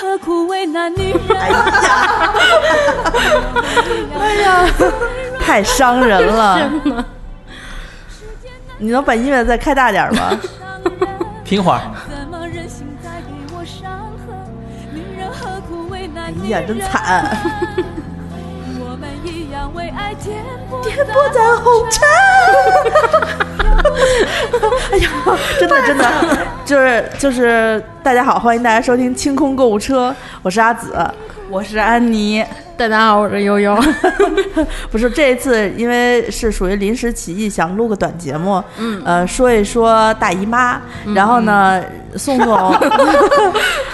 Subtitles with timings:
[0.00, 1.38] 何苦为难女人？
[4.18, 4.64] 哎呀，
[5.38, 6.70] 太伤人了！
[8.78, 10.30] 你能把音乐再开大点吗？
[11.44, 11.82] 听会儿。
[16.16, 17.36] 哎呀，真惨！
[20.82, 22.00] 颠簸在红尘。
[24.92, 25.10] 哎呀，
[25.58, 26.12] 真的 真的，
[26.64, 30.94] 就是就是，大家好，欢迎大家收听清空购物车，我是阿紫，
[31.48, 32.44] 我是安妮。
[32.76, 33.78] 大家好，我是悠悠。
[34.90, 40.80] 不是这一次，因为是属于临时起意，想录个短节目，嗯，呃，说一说大姨妈，
[41.14, 41.82] 然后呢，
[42.16, 42.74] 宋总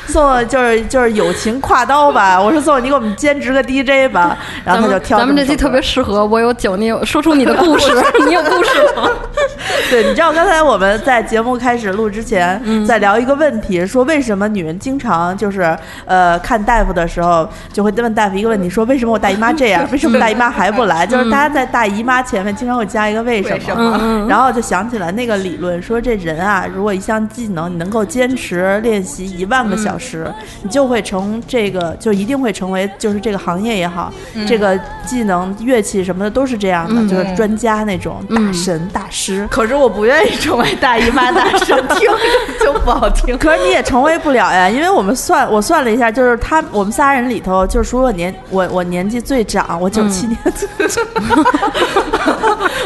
[0.07, 2.41] 宋， 总就是就是友情挎刀吧。
[2.41, 5.19] 我说宋总，你给我们兼职个 DJ 吧，然后他就挑。
[5.19, 7.89] 咱们这期特别适合，我有酒，你有说出你的故事，
[8.27, 9.09] 你有故事吗？
[9.91, 18.69] 对，你知道刚才我们在节目开始录之前，在聊一个问题，说为什么女人经常就是呃看大夫的时候就会问大夫一个问题。
[18.69, 19.87] 说为什么我大姨妈这样？
[19.93, 21.07] 为什么大姨妈还不来？
[21.07, 34.13] 就是大家在大姨妈前面经常会加一个为什么，然后就想起来那个理论，说这人啊，如果一项技能你能够坚持练习一万个小时，你就会成这个，就一定会成为就是这个行业也好，
[34.47, 39.49] 这个技能乐器什么的都是这样的，就是专家那种大神大师。
[39.51, 43.37] 可是我不愿意成为大姨妈大神，听着就不好听。
[43.39, 48.65] 可是你也成为不了呀，因为我们算我算了一下，就是他我们仨人里头，就是说我年我。
[48.77, 50.37] 我年纪最长，我九七年，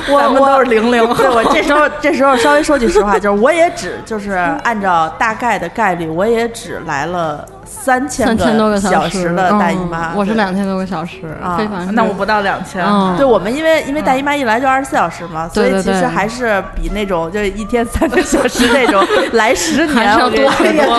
[0.09, 1.05] 我们都是零零。
[1.17, 4.31] 对我这时候这时候稍微说句实话，就是我也只就是
[4.63, 7.47] 按照大概的概率，我也只来了。
[7.73, 11.57] 三千多个小时的大姨妈，我是两千多个小时啊，
[11.93, 12.85] 那我不到两千。
[13.17, 19.03] 对我们因为因为大姨妈一来就二十四小时嘛，所以其实还是比那种就是一天三个小时那种
[19.35, 20.51] 来十年要多也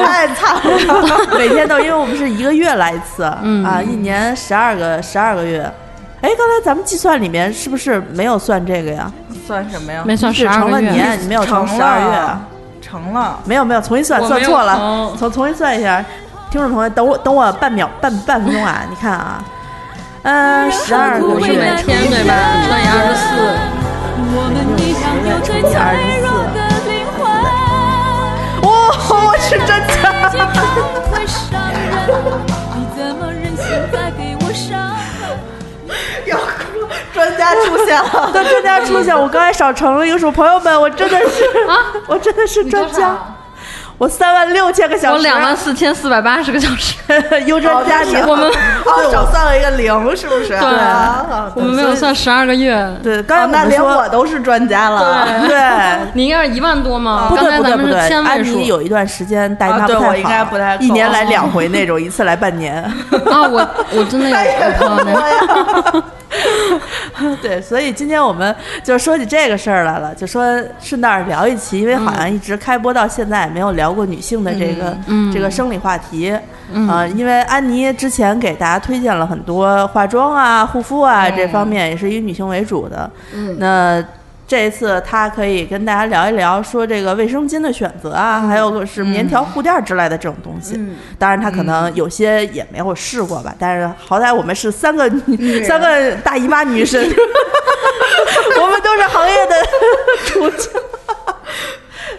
[0.05, 0.61] 太惨了。
[1.37, 5.61] 每天都因为我们是一个月来一次啊，一年十二个十二个月。
[6.21, 9.11] 哎，刚才咱们计算里面是不是没有算这个呀？
[9.45, 10.03] 算什么呀？
[10.05, 12.37] 没算是成了年，你没有成十二月。
[12.91, 13.39] 成了。
[13.45, 16.03] 没有没有，重新算算错了，重重新算一下。
[16.49, 18.83] 听众朋友，等我等我半秒半半分钟啊！
[18.89, 19.41] 你看啊，
[20.23, 22.33] 嗯，十二个是每天对吧？
[22.67, 23.25] 乘以二十四，
[25.47, 26.19] 乘以二十四。
[28.67, 28.69] 哇，
[29.09, 29.71] 我是真
[36.25, 36.37] 要
[37.13, 43.17] 专家出现了， 专家出现，我刚才少成了一个数，朋友们，我真的是啊， 我真的是专家。
[44.01, 46.95] 我三万六千个小时，我两万四千四百八十个小时，
[47.45, 48.47] 优专家庭，我们
[48.83, 50.47] 哦少算了一个零，是不是？
[50.47, 50.57] 对，
[51.53, 52.83] 我们没有算十二个月。
[53.03, 55.27] 对，刚才那连我都是专家了。
[55.47, 55.55] 对，
[56.13, 57.27] 你应该是一万多吗？
[57.29, 59.85] 不对不对不对，安妮有一段时间大姨妈
[60.45, 62.81] 不太好，一年来两回那种，一次来半年。
[62.81, 64.35] 啊，我我真的有
[64.79, 66.03] 朋友。
[67.41, 70.43] 对，所以今天我们就说起这个事儿来了，就说
[70.79, 74.97] 顺道聊一期，因为好像一直开播到现在也没有聊过女性的这个
[75.33, 76.31] 这个生理话题
[76.87, 77.05] 啊。
[77.07, 83.09] 因为安妮之前给大家推荐了很多化妆啊、护肤啊这方面，也是以女性为主的。
[83.57, 84.03] 那。
[84.51, 90.77] 这一次，他可以跟大家聊一聊，说这个卫生巾的选择啊，还有是棉条护垫之类的这种东西。
[91.17, 93.55] 当然，他可能有些也没有试过吧。
[93.57, 95.09] 但是好歹我们是三个
[95.65, 97.01] 三个大姨妈女神，
[98.59, 99.55] 我们都是行业的
[100.25, 100.69] 主角。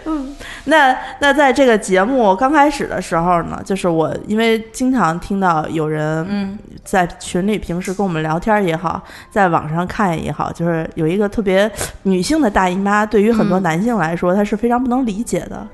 [0.05, 0.35] 嗯。
[0.65, 11.69] 那那在这个节目刚开始的时候呢，就是我因为经常听到有人在群里平时跟我们聊天也好，在网上看也好，就是有一个特别
[12.03, 15.67] 女性的大姨妈，对于很多男性来说，他是非常不能理解的。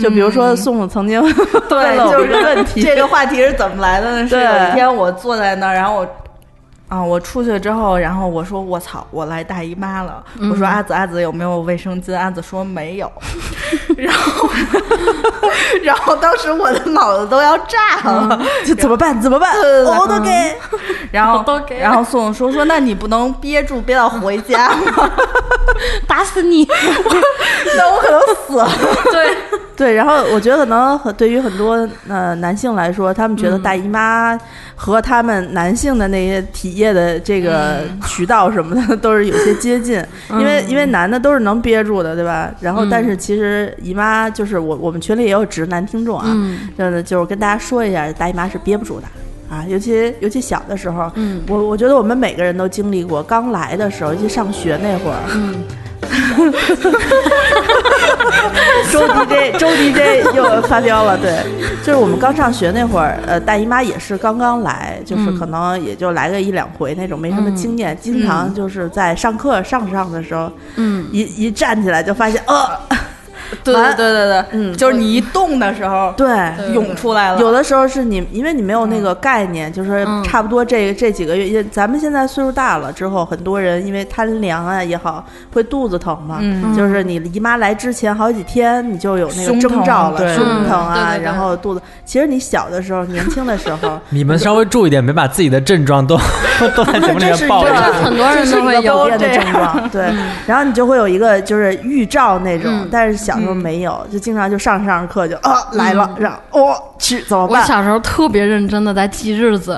[0.00, 1.20] 就比如说宋宋曾经
[1.70, 4.28] 问了我一个问题，这个话题是怎么来的呢？
[4.28, 6.16] 是有一天我坐在那儿，然后我。
[6.92, 7.02] 啊！
[7.02, 13.10] 我出去之后，然后我说：“我操，我来大姨妈了。”我说：“阿紫，阿紫有没有卫生巾？”阿紫说：“没有。
[13.96, 14.50] ”然后，
[15.82, 19.18] 然后当时我的脑子都要炸了，就怎么办？
[19.18, 19.54] 怎么办？
[19.86, 20.30] 我都给。
[21.10, 21.42] 然后，
[21.80, 25.10] 然后宋宋说：“说那你不能憋住，憋到回家吗？
[26.06, 26.68] 打死你！
[27.74, 28.68] 那我可能死了。”
[29.10, 29.36] 对
[29.74, 29.94] 对。
[29.94, 34.38] 然后我觉得可能对于很多呃男性来说，他们觉得大姨妈。
[34.82, 42.52] 和他们男性的那些体液的这个渠道什么的都是有些接近，因为因为男的都是能憋住的，对吧？
[42.58, 46.36] 然后但是其实姨妈就是我我们群里也有直男听众啊，
[46.76, 49.06] 就是就是跟大家说一下，大姨妈是憋不住的
[49.48, 51.08] 啊，尤其尤其小的时候，
[51.46, 55.54] 我我觉得我们每个人都经历过，刚来的时候，尤其上学那会儿。
[58.92, 61.38] 周 DJ 周 DJ 又发飙了，对，
[61.82, 72.78] 就是我们刚上学那会儿，呃，大姨妈也是刚刚来，就是可能也就来个一两回那种，没什么经验，经常就是在上课上着上的时候，嗯，一一站起来就发现，呃。
[73.64, 76.28] 对对对对对，嗯就是你一动的时候，对，
[76.72, 77.40] 涌出来了。
[77.40, 80.22] 有的时候是你，因为你没有那个概念，就是嗯。
[80.24, 85.22] 差不多这这几个月，因为咱们现在岁数大了之后，很多人因为贪凉啊也好，
[85.52, 86.74] 会肚子疼嘛，嗯。
[86.74, 91.82] 就是你姨妈来之前好几天，你就有那个征兆了，胸嗯疼啊，然后肚子。
[92.04, 96.16] 其实你小的时候，年轻的时候， 你们稍微注意点，别把自己的症状都
[96.74, 97.92] 都在节目里面爆出来。
[97.92, 100.12] 很多人这是一个都会有普遍的症状， 对，
[100.46, 109.72] 然后你就会有一个就是预兆那种嗯，但是小时候没有，就经常就上着上着课就啊来了，然后我去怎么我办小时候特别认真的在记日子，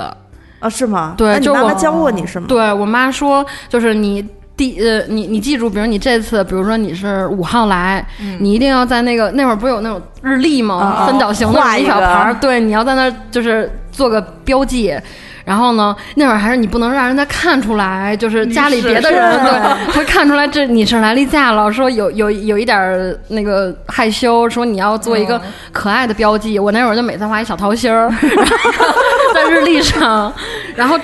[0.61, 0.69] 啊？
[0.69, 1.14] 是吗？
[1.16, 2.46] 对就我妈妈教过你是吗？
[2.49, 4.25] 对我妈说，就是你
[4.56, 8.06] 第呃，你你记住，比如你这次，比如说你是五号来，
[8.38, 10.76] 你一定要在那个那会儿不是有那种日历吗？
[10.76, 14.96] 啊三角形的一小牌儿，对，你要在那儿就是做个标记。
[15.44, 25.41] 然后呢，那会儿还是你不能让人家看出来，就是家里别的人是对会看出来这你是来例假了，说有有有一点儿那个害羞，说你要做一个
[25.73, 26.58] 可爱的标记。
[26.58, 28.11] 我那会儿就每次画一小桃心儿，
[29.35, 30.32] 在日历上，
[30.75, 30.99] 然后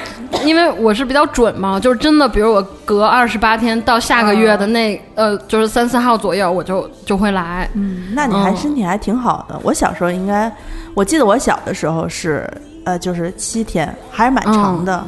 [0.45, 7.69] 因为我是比较准嘛，就是真的，比如我隔二十八天到下个月的那、呃，就是三四号左右，我就就会来。
[7.75, 9.59] 嗯，那你还嗯身体还挺好的。
[9.63, 10.51] 我小时候应该，
[10.95, 12.49] 我记得我小的时候是
[12.85, 15.05] 呃，就是七天，还是蛮长的。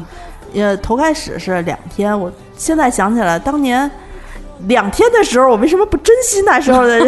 [0.55, 3.91] 呃，头开始是两天，我现在想起来，当年
[4.69, 7.01] 两天的时候，我为什么不珍惜那时候的？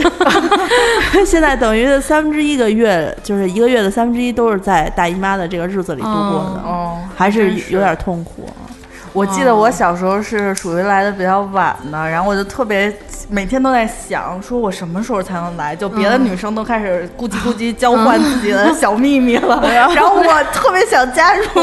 [1.26, 8.48] 现在等于三分之一个月，就是一个月的三分之一都是在大姨妈的这个日子里度过的，哦，还是有点痛苦。
[9.14, 12.92] 我记得我小时候是属于来的比较晚的，然后我就特别
[13.30, 15.74] 每天都在想，说我什么时候才能来？
[15.74, 21.44] 就别的女生都开始咕叽咕叽 交换自己的小秘密了， 然后我特别想加入。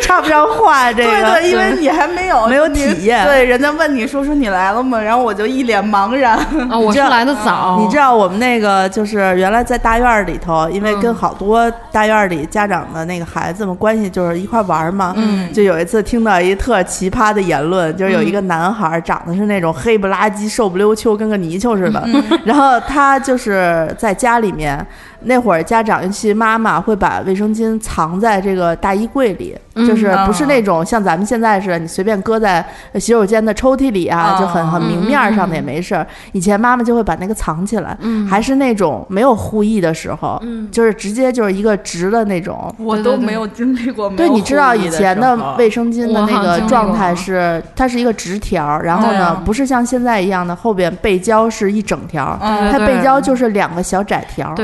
[0.00, 5.00] 插不上话，这个对对，因为你还没有没有你体验对，人家问你说说你来了吗？
[5.00, 6.36] 然后我就一脸茫然。
[6.68, 15.14] 啊，我是来的早，你知道我们那个就是原来在大院儿里头，因为跟好多大院儿里家长的那个孩子们关系就是一块玩儿嘛。
[15.16, 22.08] 嗯就有一次听到一特奇葩的言论，就是有一个男孩儿长得是那种黑不拉几、瘦不溜秋，跟个泥鳅似的。
[22.44, 24.84] 然后他就是在家里面
[25.20, 36.06] 那会儿，家长尤其妈妈会把卫生巾藏在这个大衣柜里，就是不是那种像咱们现在似的，你随便搁在洗手间的抽屉里啊，就很很明面儿上的也没事儿。
[36.32, 37.96] 以前妈妈就会把那个藏起来，
[38.28, 42.74] 还是那种没有护翼的时候，就是直接就是一个直的那种。
[42.78, 52.38] 我都没有经历过对，你知道以前的卫生巾的那个状态是，它是一个直条儿，然后呢啊，不是像现在一样的后边背胶是一整条
[52.70, 54.54] 它背胶就是两个小窄条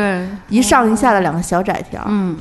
[0.49, 2.37] 一上一下的两个小窄条儿，嗯，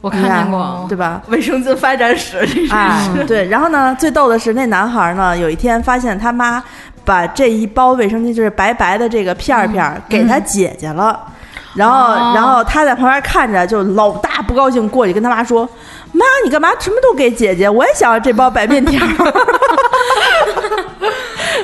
[0.00, 1.22] 我看看见过，对吧？
[1.28, 6.62] 卫生巾发展史，这是哎，对，然后呢，最逗的是那男孩呢，有一天发现他妈
[7.04, 11.18] 把这一包卫生巾，就是白白的这个片儿片儿，给他姐姐了。
[11.74, 15.66] 然后，哦然后他在旁边看着，就老大不高兴，过去跟他妈说
[16.12, 17.66] ：“妈，你干嘛什么都给姐姐？
[17.66, 19.02] 我也想要这包白面条。”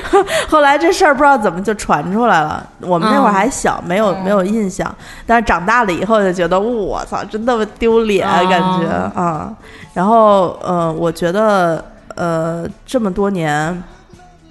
[0.49, 2.65] 后来这事儿不知道怎么就传出来了。
[2.81, 4.93] 我们那会儿还小，没有没有印象，
[5.25, 9.51] 但是长大了以后就觉得，我操，真他妈丢脸，感觉啊。
[9.93, 11.83] 然后呃，我觉得
[12.15, 13.83] 呃，这么多年，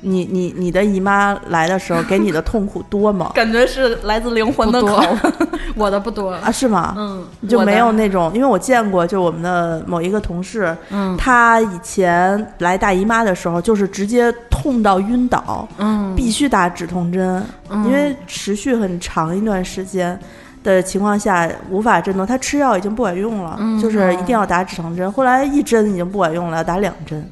[0.01, 3.33] 你你你的姨妈来的时候，给你的痛苦多吗？
[3.37, 5.49] 感觉是来自灵魂的不多拷问。
[5.77, 6.95] 我的不多，啊，是吗？
[6.97, 17.45] 嗯就没有那种，因为我见过，就我们的某一个同事，嗯她以前来大姨妈的时候，就是直接痛到晕倒，嗯，必须打止痛针，
[17.85, 20.19] 因为持续很长一段时间
[20.65, 25.11] 的情况下无法震动，他吃药已经不管用了，嗯就是一定要打止痛针。
[25.13, 27.25] 后来一针已经不管用了，要打两针。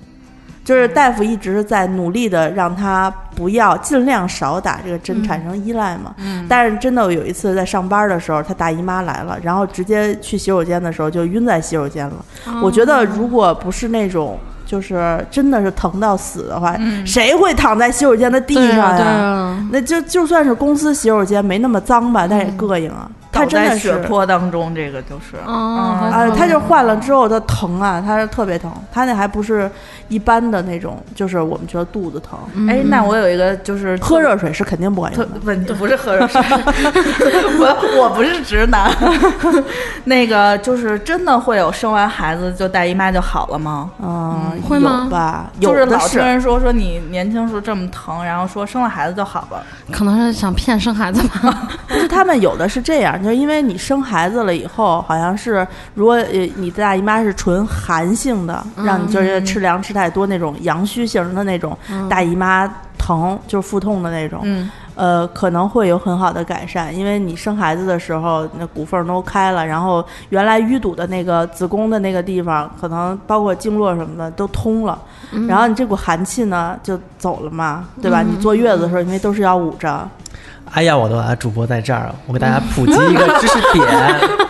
[0.67, 6.13] 就是大夫一直在努力的让他不要尽量少打这个针，产生依赖嘛。
[6.49, 12.17] 但是真的有一次在上班的时候，他大姨妈来了，然后直接去洗手间的时候就晕在洗手间了。
[12.61, 18.97] 我觉得如果不是那种就是真的是疼到死的话，谁会躺在洗手间的地上呀？
[18.97, 23.09] 对啊，那就就算是公司洗手间没那么脏吧，但也膈应啊。
[23.33, 29.71] 他倒在真的是血泊当中，这个就是，啊，他就换了之后他疼啊，他是特别疼，他那还不是
[30.09, 35.39] 一般的那种，就是我们觉得肚子疼，哎，那我有一个就是喝热水是肯定不管特用的。
[35.45, 36.41] 问题不是喝热水，
[37.59, 38.91] 我我不是直男。
[40.05, 43.91] 那个就是真的会有生完孩子就大姨妈就好了吗？
[44.01, 45.51] 嗯，会吗有吧？
[45.61, 49.63] 有就是的老听人说说你年轻时候这么疼，然后说生了孩子就好了。
[49.93, 51.69] 可能是想骗生孩子吧。
[51.89, 61.77] 就是他们有的是这样，就是因为你生孩子了以后，好像是如果呃你的大姨妈是纯寒性的，让你就是吃凉吃太多那种阳虚型的那种
[62.09, 74.99] 大姨妈疼，就是腹痛的那种，嗯，呃，可能会有很好的改善，因为你生孩子的时候，那骨缝都开了，然后原来淤堵的那个子宫的那个地方，可能包括经络什么的都通了，
[75.49, 78.23] 然后你这股寒气呢就走了嘛，对吧？
[78.23, 80.09] 你坐月子的时候，因为都是要捂着。
[80.73, 83.87] 哎呀，我的啊，主播在这儿，我给大家普及一个知识点。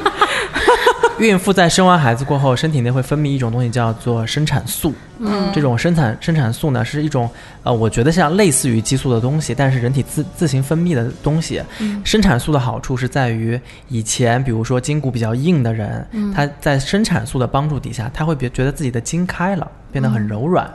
[1.19, 4.93] 孕妇在生完孩子过后，身体内会分泌一种东西，叫做生产素。
[5.19, 7.29] 嗯，这种生产生产素呢，是一种
[7.63, 11.63] 呃，我觉得像类似于激素的东西，但是人体自自行分泌的东西。
[11.81, 13.59] 嗯生产素的好处是在于，
[13.89, 20.71] 以前比如说筋骨比较硬的人，他在生产素的帮助底下，他会别觉得自己的筋开了，变得很柔软。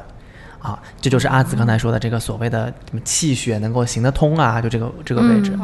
[0.61, 5.57] 啊，这就是阿紫刚才说的这个所谓的什么气血能够行得通啊，就这个这个位置。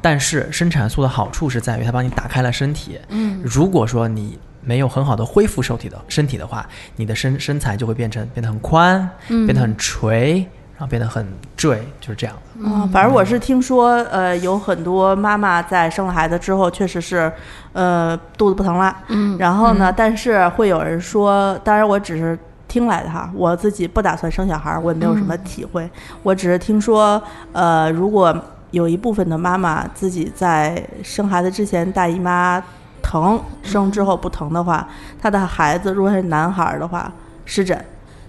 [0.00, 2.98] 但是生产素的好处是在于它帮你打开了身体。
[3.08, 10.38] 嗯，如果说你没有很好的恢复身体的身体的话，你的身身材就会变成变得很宽，变得很垂，
[10.76, 11.26] 然后变得很
[11.56, 12.42] 坠，就是这样的。
[12.64, 17.32] 嗯，反正我是听说，呃，有很多妈妈在生了孩子之后，确实是，
[17.72, 18.96] 呃，肚子不疼了。
[19.08, 22.38] 嗯，然后呢，但是会有人说，当然我只是
[22.76, 25.90] 听来的哈，我自己不打算生小孩儿，我也没有什么体会，
[26.22, 27.20] 我只是听说，
[27.52, 28.38] 呃，如果
[28.70, 32.62] 有一部分的妈妈自己在生孩子之前大姨妈
[33.02, 34.86] 疼，生之后不疼的话，
[35.18, 37.10] 她的孩子如果是男孩儿的话
[37.46, 37.82] 湿疹，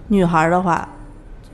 [0.06, 0.88] 女孩儿的话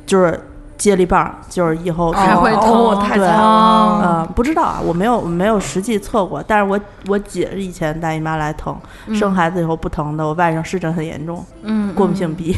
[0.06, 0.40] 就是
[0.76, 4.00] 接力棒，就是以后还会疼哦太对惨了。
[4.02, 8.76] 呃，不知道啊，我没有我没有实际测过，但是我我姐以前大姨妈来疼，
[9.14, 12.56] 生孩子以后不疼的，我外甥湿疹很严重，嗯，过敏性鼻，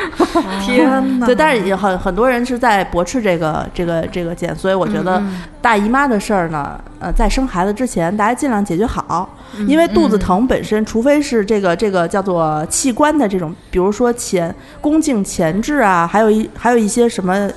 [0.62, 1.24] 天哪！
[1.26, 5.22] 对，但是也很很多人是在驳斥这个这个这个键，所以我觉得
[5.62, 9.28] 大姨妈的事儿呢，呃，在生孩子之前，大家尽量解决好，
[9.66, 17.32] 因为肚子疼本身，除非是这个这个叫做器官的这种，比如说前宫颈前置啊，还有一还有一些什么。
[17.32, 17.50] 呃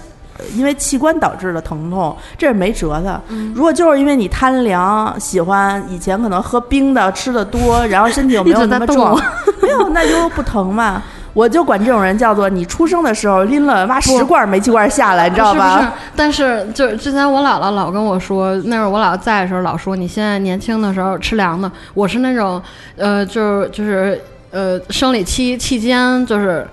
[0.56, 3.22] 因为器官导致的疼痛，这是没辙的。
[3.54, 9.22] 如果就是因为你贪凉，喜欢以前可能喝冰的、吃的多，然后身体又没有那么壮，
[9.62, 11.04] 没有那就不疼嘛。
[11.34, 15.94] 我就管这种人叫做你出生的时候拎了挖十罐煤气罐下来，你知道是不是吧？？
[16.16, 21.72] 但是就是之前我姥姥老跟我说，那会儿我姥姥在的时候老说，你现在年轻的时候吃凉的。
[21.94, 22.62] 我是那种，
[22.98, 24.20] 呃，就是就是
[24.52, 26.68] 呃，生理期期间就是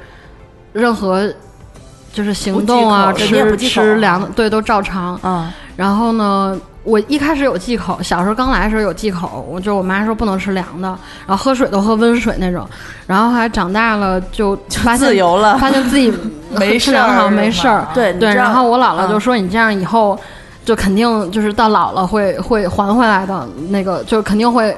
[0.72, 1.30] 任何
[2.12, 5.20] 就是行动啊，吃吃凉的，对，都照常。
[5.22, 10.88] 嗯，然后呢，我一开始有忌口，小时候刚来的时候有忌口，我就我妈说不能吃凉的，
[11.26, 12.64] 然后喝水都喝温水那种。
[13.06, 16.12] 然后后来长大了就发现自由了发现自己
[16.58, 17.86] 没事儿好像没事儿。
[17.92, 20.18] 对，对然后我姥姥就嗯说你这样以后
[20.64, 24.74] 就肯定就是到老了会会还回来的，那个就肯定会。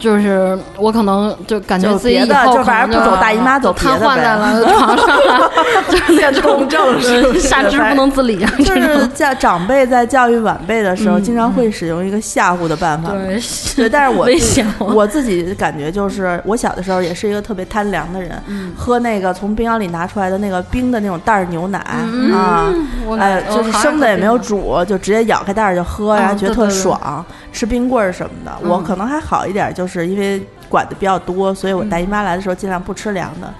[0.00, 5.50] 就是我可能就感觉就自己以后反正不走大姨妈走瘫痪在呗了床上了，
[5.88, 13.10] 就是那种症是 下肢不能自理啊，就是教长辈在教育晚辈的时候，嗯经常会使用一个吓唬的办法。
[13.10, 13.38] 对
[13.76, 14.26] 对，但是我
[14.94, 22.72] 我自己感觉就是，我小的时候也是一个特别贪凉的人，嗯喝那个从冰箱里拿出来的那个冰的那种袋儿牛奶、嗯啊，
[23.18, 28.52] 哎，就是生的也没有煮，就直接咬开袋儿就喝，然后觉得特爽，吃冰棍儿什么的。
[28.66, 33.52] 我嗯可能还好一点，就是因为管的比较多，所以我大姨妈来的时候尽量不吃凉的。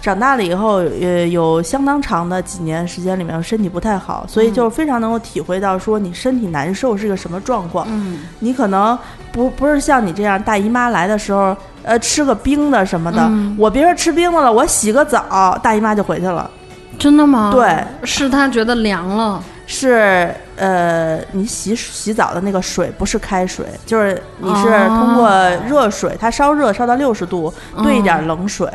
[0.00, 7.84] 长大了以后，呃，有相当长的几年时间里面，身体不太好，所以就非常能够体会到说你身体难受是个什么状况。
[7.90, 8.96] 嗯你可能
[9.32, 13.18] 不不是像你这样大姨妈来的时候，呃，吃个冰的什么的。
[13.22, 16.48] 嗯我别说吃冰的了，我洗个澡，大姨妈就回去了。
[16.96, 17.50] 真的吗？
[17.52, 24.88] 对，是她觉得凉了，是呃，你洗洗澡的那个水不是开水，就是你是哦。
[24.88, 25.28] 通过
[25.68, 28.66] 热水，它烧热烧到六十度，兑一点冷水，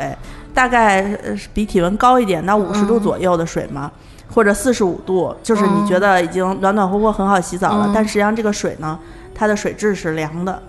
[0.54, 3.90] 大概呃比体温高一点到五十度嗯左右的水嘛。
[4.32, 7.92] 或者四十五度，就是你嗯觉得已经暖暖和和很好洗澡了，嗯。
[7.92, 8.98] 但实际上这个水呢，
[9.34, 10.62] 它的水质是凉的，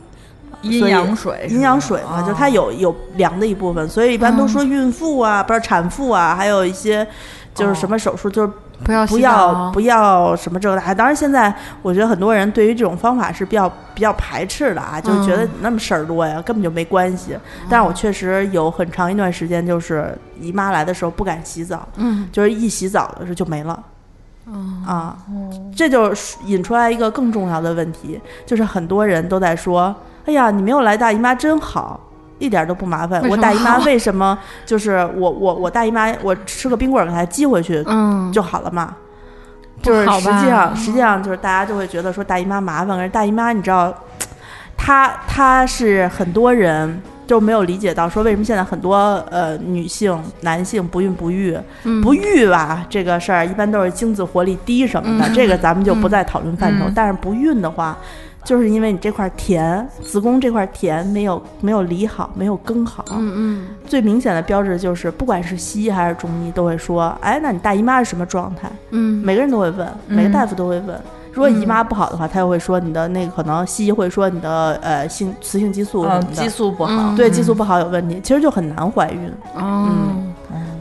[0.62, 7.08] 阴阳水，阴阳水嘛，就它有有凉的一部分，所以一般都说孕妇啊，不是产妇啊，还有一些
[7.55, 8.51] 就是什么手术，就是
[8.83, 10.93] 不要不要不要什么这个那。
[10.93, 17.35] 当然，现在我觉得很多人对于这种方法是比较比较排斥的啊，就是觉得那么事儿多呀，根本就没关系。
[17.69, 23.81] 但是我确实有很长一段时间，就是姨妈来的时候不敢洗澡，嗯就是一洗澡的时候就没了。
[24.85, 25.17] 啊，
[25.75, 29.95] 这就是引出来一个更重要的问题，就是很多人都在说
[30.27, 32.00] ：“哎呀，你没有来大姨妈真好。”
[32.38, 33.22] 一点都不麻烦。
[33.30, 38.96] 我大姨妈为什么就是我我我大姨妈，我吃个冰棍儿给她寄回去嗯，就好了嘛？
[39.82, 43.94] 不就是实际上，实际上就是大家就会觉得说大姨妈麻烦，可是大姨妈你知道，
[44.77, 48.96] 她她是很多人就没有理解到说为什么现在很多
[49.30, 52.01] 呃女性、男性不孕不育，嗯。
[52.01, 55.34] 不育吧这个事儿一般都是精子活力低什么的，嗯。
[55.34, 56.86] 这个咱们就不再讨论范畴。
[56.88, 56.94] 嗯。
[56.96, 57.98] 但是不孕的话，
[58.45, 68.71] 就是因为你这块田子宫这块田没有没有理好，没有耕好，嗯最明显的标志就是，不管是西医还是中医，都会说，哎，那你大姨妈是什么状态？
[68.91, 69.21] 嗯。
[69.25, 70.15] 每个人都会问，嗯。
[70.15, 70.97] 每个大夫都会问。
[71.33, 74.79] 如果姨妈不好的话，他又会说你的那个可能西医会说你的。
[74.81, 77.11] 呃性雌性激素激素不好。
[77.11, 79.31] 嗯，对激素不好有问题，其实就很难怀孕。
[79.55, 79.63] 嗯。
[79.63, 80.14] 哦，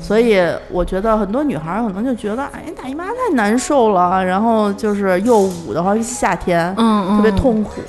[0.06, 0.38] 所以
[0.70, 7.80] 我觉得很多女孩儿可能就觉得，哎，大姨妈太难受了，然后就是又捂的话，夏天嗯嗯，特别痛苦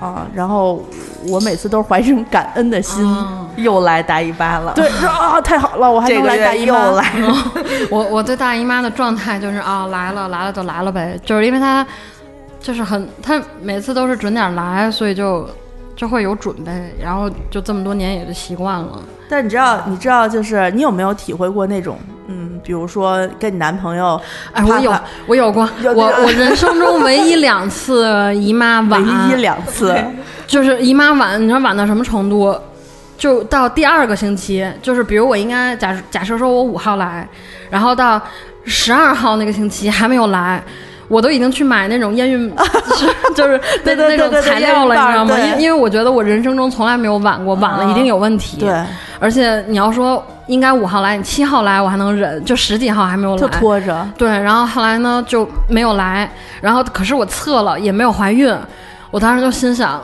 [0.00, 0.26] 啊。
[0.32, 0.82] 然后
[1.28, 4.72] 我每次都是怀这种感恩的心，嗯又来大姨妈了。
[4.74, 6.86] 对，说啊太好了，我还能来大姨妈。
[6.86, 7.34] 又来了，
[7.90, 11.86] 我我对大姨妈的状态就是啊，来了来了就来了呗，就是因为她
[12.60, 15.46] 就是很，她每次都是准点来，所以就
[15.94, 18.98] 就会有准备，然后就这么多年也就习惯了。
[19.28, 24.20] 但你知道，你知道，就是你有没有体会过那种，嗯，比如说跟你男朋友，
[24.52, 24.94] 哎，我有
[25.26, 29.94] 我有过，有我我人生中唯一两次姨妈晚唯晚，一两次，
[30.46, 32.56] 就是姨妈晚，你知道晚到什么程度？
[33.18, 37.28] 就到第二个星期，就是比如我应该假假设说我五号来，
[37.68, 38.20] 然后到
[38.64, 40.62] 十二号那个星期还没有来，
[41.08, 45.38] 我都已经去买那种验孕， 就是就是那那种材料了，你知道吗？
[45.38, 48.58] 因因为我觉得我人生中从来没有晚过，晚了一定有问题。
[48.58, 48.84] 对，
[49.18, 54.06] 而且你要说应该五号来，你七号来我还能忍，就十几号还没有来，就拖着。
[54.16, 58.54] 对，然后后来呢就没有来，然后可是我测了也没有怀孕，
[59.10, 60.00] 我当时就心想，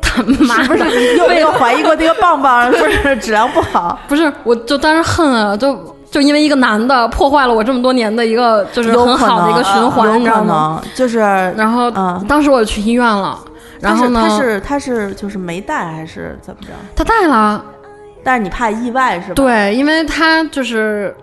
[0.00, 3.98] 他妈的，你有没有怀疑过那个棒棒是 不是质量不好？
[4.06, 10.80] 不是，我就当时恨啊，就就因为一个男的破坏了我这么多年的一个就是很好的一个循环，有可你知道吗？
[10.82, 13.38] 能就是，然后、嗯当时我就去医院了，
[13.80, 16.68] 然后呢，他是他是就是没带还是怎么着？
[16.96, 17.62] 他带了，
[18.24, 19.34] 但是你怕意外是吧？
[19.34, 21.14] 对，因为他就是。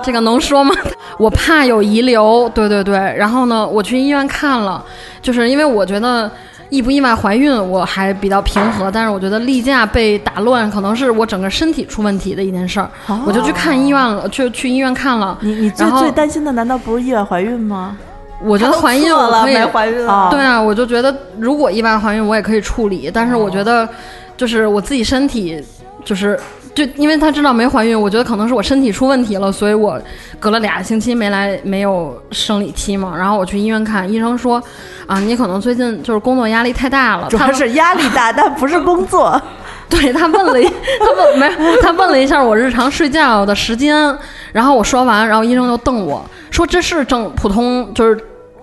[0.00, 0.72] 这个能说吗？
[1.18, 2.96] 我怕有遗留，对对对。
[3.16, 4.84] 然后呢，我去医院看了，
[5.20, 6.30] 就是因为我觉得
[6.70, 15.36] 意不意外怀孕我还比较平和，但是我觉得例假被打乱，可能是我整个身体出问题的一件事儿，哦我就去看医院了，去去医院看了。
[15.40, 17.96] 你你最最担心的难道不是意外怀孕吗？
[18.42, 23.88] 我觉得怀孕我可以了没怀孕啊了，对啊，我就觉得如果意外怀孕，我也可以处理，但是我觉得
[24.36, 25.62] 就是我自己身体
[26.04, 26.38] 就是。
[26.78, 30.00] 就因为他知道没怀孕，我觉得可能是我身体出问题了，所以我
[30.38, 33.12] 隔了俩星期没来，没有生理期嘛。
[33.18, 34.62] 然后我去医院看，医生说，
[35.04, 37.22] 啊，你可能最近就是工作压力太大了。
[37.24, 39.40] 他主要是压力大，但不是工作。
[39.90, 40.64] 对他问了一，
[41.00, 41.50] 他问没，
[41.82, 44.16] 他问了一下我日常睡觉的时间，
[44.52, 48.20] 然后我说完，然后医生就瞪我说这是正普通就是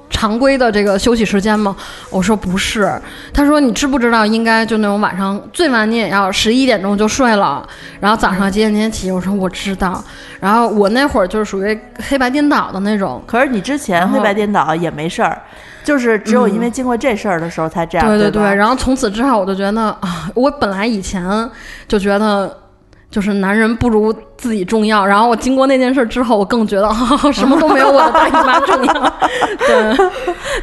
[0.10, 1.76] 常规的这个休息时间吗？
[2.10, 3.00] 我说不是，
[3.34, 7.68] 他说你知不知道应该就那种晚上最晚你也要十一点钟就睡了，
[8.00, 9.12] 然后早上几点几点起？
[9.12, 10.04] 我说我知道，
[10.40, 13.22] 然后我那会儿就是属于黑白颠倒的那种。
[13.26, 15.42] 可是你之前黑白颠倒也没事儿，
[15.84, 18.08] 就是只有因为经过这事儿的时候才这样。
[18.08, 21.50] 对对对对，然后从此之后我就觉得啊，我本来以前
[21.88, 22.65] 就觉得。
[23.10, 26.96] 就是男人不如自己重要，然后我经过那件事之后，我更觉得、啊、
[27.32, 28.94] 什么都没有我的大姨妈重要。
[29.58, 29.98] 对，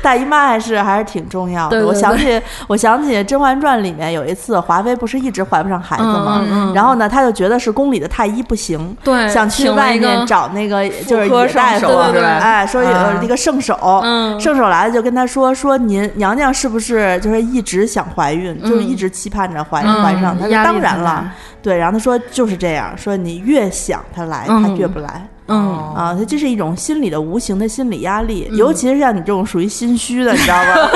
[0.03, 1.71] 大姨妈还是还是挺重要的。
[1.71, 6.41] 对对我想起我想起《甄嬛传》里面有一次，华妃不是一直怀不上孩子吗？
[6.43, 6.75] 嗯嗯嗯。
[6.75, 14.39] 然后呢，她就觉得是宫里的太医不行，对想去外面找那个就是妇科野大夫，圣手对对对哎，说有啊那个圣手，嗯。
[14.41, 20.39] 圣手来了就跟她说说您娘娘是不是就是一直想怀孕，就是一直期盼着怀嗯怀上？
[20.39, 21.25] 她说当然了
[21.63, 25.29] 对，然后他说就是这样，说你越想他来，她嗯越不来。
[25.49, 30.89] 嗯，啊，它这是一种心理的无形的心理压力，尤其是像你这种属于心虚的，你知道吗？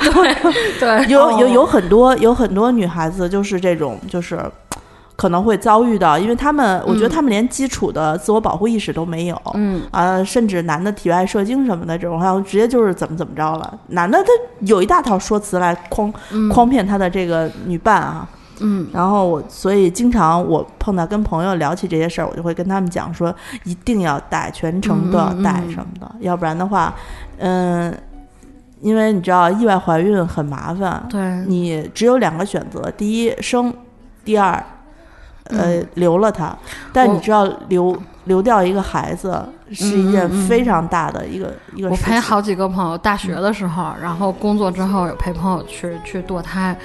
[0.78, 4.38] 对，有有有很多有很多女孩子就是这种，就是
[5.16, 13.78] 可能会遭遇到，因为他们，我觉得他们连基础的自我保护意识都没有，嗯啊，甚至男的体外射精什么的这种，好像直接就是怎么怎么着了。
[13.88, 14.28] 男的他
[14.60, 16.12] 有一大套说辞来诓
[16.50, 18.28] 诓骗他的这个女伴啊。
[18.60, 18.86] 嗯。
[18.92, 26.94] 然后我，所以经常我碰到跟朋友聊起这些事儿，我就会跟他们讲说，一定要带，全程都要带什么的，要不然的话，
[27.38, 27.96] 嗯，
[28.80, 33.72] 因为你知道意外怀孕很麻烦，对，你只有两个选择，第一生，
[34.24, 34.62] 第二，
[35.44, 36.56] 呃，留了他。
[36.92, 39.40] 但你知道留留掉一个孩子
[39.70, 42.12] 是一件非常大的一个、一个我事情。
[42.12, 46.76] 陪好几个朋友，大学的时候，然后工作之后有陪朋友去去堕胎，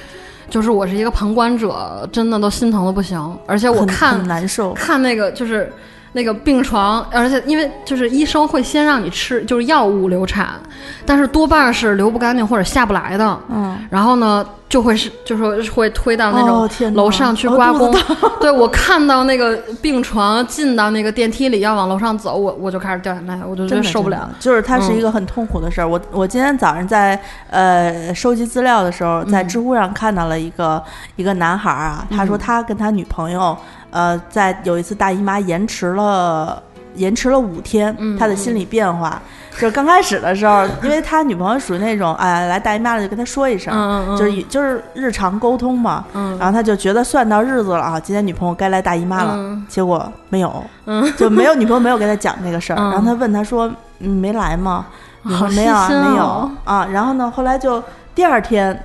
[0.51, 3.17] 就是我是一个旁观者，真的都心疼的不行。
[3.47, 4.73] 而且我看难受。
[4.73, 5.71] 看那个就是
[6.13, 10.59] 那个病床，而且因为就是医生会先让你吃就是药物流产，
[11.05, 13.39] 但是多半是流不干净或者下不来的。
[13.49, 17.95] 嗯，然后呢，就会是就说会推到那种楼上去哦刮宫。
[18.41, 25.87] 对我看到那个病床进到那个电梯里要往楼上走，我我就开始掉眼泪，我就觉真受不了就是它是一个很痛苦的事儿。
[25.87, 27.17] 我我今天早上在
[27.49, 30.83] 呃收集资料的时候，在知乎上看到了一个、
[31.15, 33.55] 一个男孩儿啊，他说他跟他女朋友
[33.91, 36.61] 呃在有一次大姨妈延迟了
[36.95, 39.21] 延迟了五天，他的心理变化。
[39.53, 46.37] 就是刚开始的时候，因为他女朋友属于那种，哎，来大姨妈了就跟他说一声，就是以就是日常沟通嘛，嗯。
[46.37, 49.65] 然后他就觉得算到日子了啊，今天女朋友该来大姨妈了，嗯。
[49.67, 51.13] 结果没有，嗯。
[51.17, 52.91] 就没有女朋友没有跟他讲这个事儿，嗯。
[52.91, 54.85] 然后他问他说：“你没来吗？”
[55.23, 56.23] 女好朋友没有啊，没有。
[56.23, 56.87] 哦啊。
[56.91, 57.83] 然后呢，后来就
[58.15, 58.81] 第二天，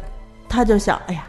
[0.49, 1.23] 他就想，哎呀，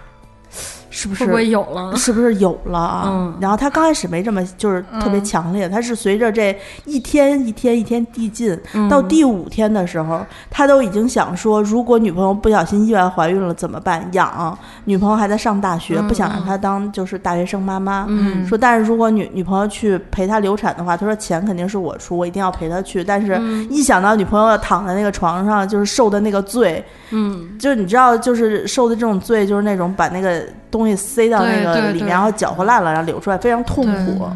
[0.98, 1.96] 是不是有了？
[1.96, 3.04] 是不是有了啊？
[3.08, 14.08] 嗯然后他刚开始没这么就是特别强烈，他是随着这一天一天一天递进，嗯到第五天的时候，他都已经想说，如果女朋友不小心意外怀孕了怎么办？
[14.14, 18.06] 养女朋友还在上大学，不想让她当就是大学生妈妈。
[18.10, 23.04] 嗯说，但是如果女女朋友去陪她流产的话，他说钱肯定是我出，我一定要陪她去。
[23.04, 34.28] 但是，嗯一想到女朋友躺在那个床上，就是受的那个罪，嗯，就是你知道，就是受的这种罪，就是那种把那个东西塞到那个里面，然后搅和烂了，然后流出来，非常痛苦。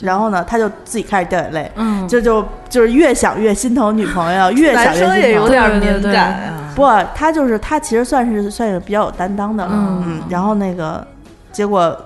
[0.00, 5.30] 然后呢，他就自己开始掉眼泪，嗯，这就就是越想越心疼女朋友， 越想越心疼。
[5.30, 6.72] 有点敏感啊。
[6.74, 11.06] 不，他就是他其实算是算是比较有担当的了，嗯然后那个
[11.52, 11.96] 结果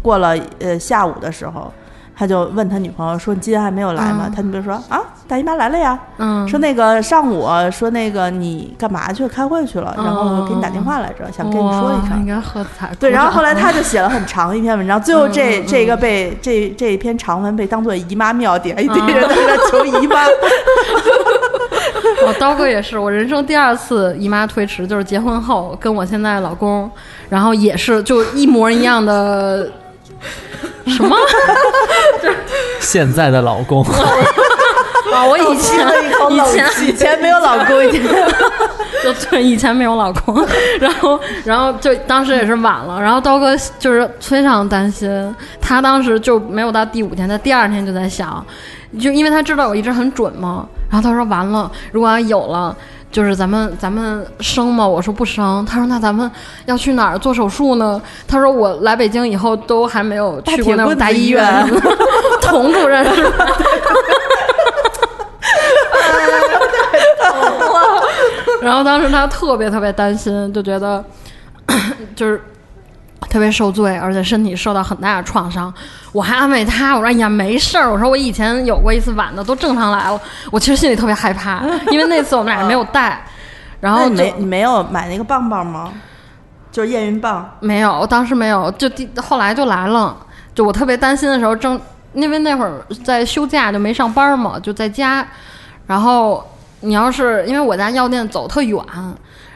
[0.00, 1.70] 过了呃下午的时候，
[2.18, 5.96] 他就问他女朋友说：“你今天还没有来吗？”嗯他女朋友说：“啊，大姨妈来了呀。
[6.16, 9.28] 嗯，说那个上午说那个你干嘛去？
[9.28, 12.18] 开会去了，然后我给你打电话来着，想跟你说一声。
[12.18, 12.90] 应该喝彩。
[12.98, 20.24] 对，然后后来 他就就写了很长一篇文章，最后这、这个被这这一篇长文被当做姨妈庙，点一堆嗯人在那求姨妈。
[22.26, 26.90] 我刀哥也是，我人生第二次姨妈推迟，就是结婚后跟我现在老公，
[27.28, 29.70] 然后也是就一模一样的。
[30.88, 31.16] 什么
[32.80, 35.24] 现在的老公，啊？
[35.26, 35.86] 我以前
[36.30, 38.02] 以前以前没有老公，以前
[39.02, 40.46] 就对，以前没有老公，
[40.80, 48.44] 然后然后就当时也是晚了，然后刀哥就是非常担心，他当时就没有到第五天，他第二天就在想，
[49.00, 52.76] 就因为他知道我一直很准嘛，然后他说完了，如果要有了。
[53.10, 54.86] 就是咱们咱们生吗？
[54.86, 55.64] 我说不生。
[55.66, 56.30] 他说那咱们
[56.66, 58.00] 要去哪儿做手术呢？
[58.26, 61.80] 他说我来北京以后都还没有去过那种大医院大铁，
[62.42, 63.46] 童主任是吧？
[68.60, 71.02] 然后当时他特别特别担心，就觉得
[72.16, 72.40] 就是
[73.28, 75.72] 特别受罪，而且身体受到很大的创伤。
[76.12, 83.22] 我还安慰他，我说：“哎呀，没事儿。”我说：“我以前有过一次晚的，都正常来了。”我其实心里特别害怕， 因为那次我们俩没有带，
[83.80, 85.92] 然后你没你没有买那个棒棒吗？
[86.70, 87.56] 就是验孕棒。
[87.60, 90.16] 没有，当时没有，就第后来就来了。
[90.54, 91.78] 就我特别担心的时候，正
[92.14, 95.26] 因为那会儿在休假，就没上班嘛，就在家。
[95.86, 96.46] 然后
[96.80, 98.80] 你要是因为我家药店走特远，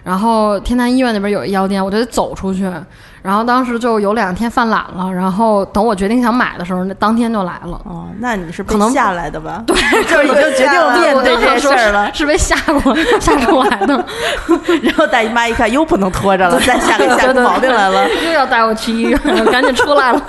[0.03, 2.71] 然后天坛医院那边有一药店，我就得走出去。
[3.23, 7.81] 然后当时就有两天犯懒了，然后等我决定想买的时候，那当天就来了。
[7.85, 9.63] 哦，那你是被可能下来的吧？
[9.67, 9.77] 对，
[10.11, 12.07] 就已经决定面对这事儿了。
[12.13, 14.05] 是 是被吓过吓出来的，
[14.83, 18.09] 然后大姨妈一看，又不能拖着了，再下给吓出毛病来了。
[18.27, 20.23] 又要带我去医院了，赶紧出来了。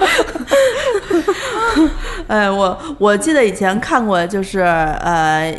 [2.28, 5.52] 哎，我我记得以前看过，就是呃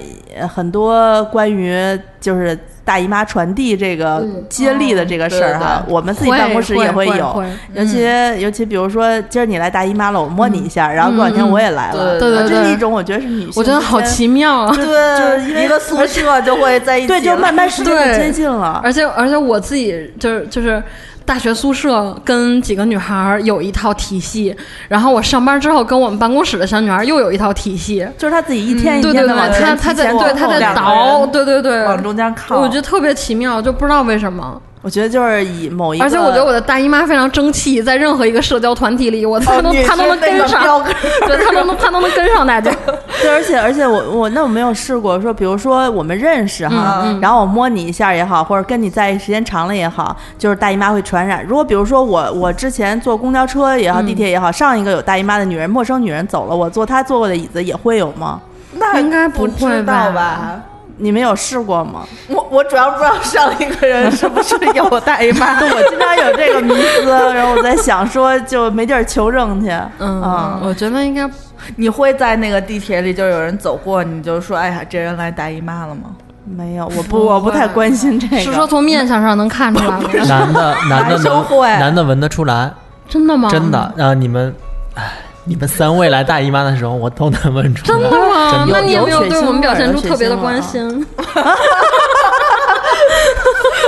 [0.54, 1.76] 很多关于
[2.20, 5.92] 就是大姨妈传递这个嗯接力的这个事儿哈，对。
[5.92, 7.32] 我们自己办公室也会有。
[7.32, 7.46] 会。
[7.74, 8.04] 尤其、
[8.40, 14.74] 尤其比如说，今儿你来大姨妈了，我摸你一下，然后过两天我也来了，嗯对对对这是一种我觉得是女性我觉得好奇妙啊！
[14.74, 18.80] 对，就是因为一个宿舍就会在一起，对，就慢慢时间就接近了。
[18.84, 20.82] 而且而且我自己就是就是
[21.26, 24.54] 大学宿舍跟几个女孩儿有一套体系，
[24.88, 28.06] 然后我上班之后跟我们办公室的小女孩儿又有一套体系。
[28.18, 32.60] 就是她自己一天一对对对，天的往前她她在对她在倒，对对对，往中间靠。
[32.60, 34.60] 我觉得特别奇妙，就不知道为什么。
[34.84, 40.84] 我觉得就是以某一个，而且我觉得我的大姨妈非常争气，在任何一个社交团体里，我她都你是 她都能跟上，
[41.26, 42.70] 对她都能她都能跟上大家。
[43.22, 51.42] 对，而且而且我我那我没有试过说，比如说我们认识哈，然后我摸你一下也好，或者跟你在一起时间长了也好，就是大姨妈会传染。
[51.48, 58.38] 如果比如说我我之前坐公交车也好，嗯地铁也好，上一个有大姨妈的女人，陌生女人走了，我坐她坐过的椅子也会有吗？
[58.76, 60.62] 那应该不知道吧吧？
[60.96, 62.06] 你们有试过吗？
[62.28, 65.54] 我我主要不知道上一个人是不是有大姨妈。
[65.60, 69.70] 我经常有这个迷思， 然后我在想说就没地儿求证去。
[69.98, 71.28] 嗯，啊我觉得应该
[71.76, 76.10] 你会在那个地铁里就有人走过，你就说哎呀，这人来大姨妈了吗？
[76.44, 78.38] 没有，我不我不太关心这个。
[78.38, 80.08] 是说从面相上能看出来吗？
[80.28, 81.44] 男的男的能
[81.80, 82.70] 男的闻得出来，
[83.08, 83.48] 真的吗？
[83.50, 83.78] 真的。
[83.98, 84.54] 啊，你们，
[84.94, 85.10] 哎，
[85.44, 87.98] 你们三位来大姨妈的时候，我都能闻出来。
[87.98, 88.66] 真的吗？
[88.66, 91.06] 的那你有没有对我们表现出特别的关心。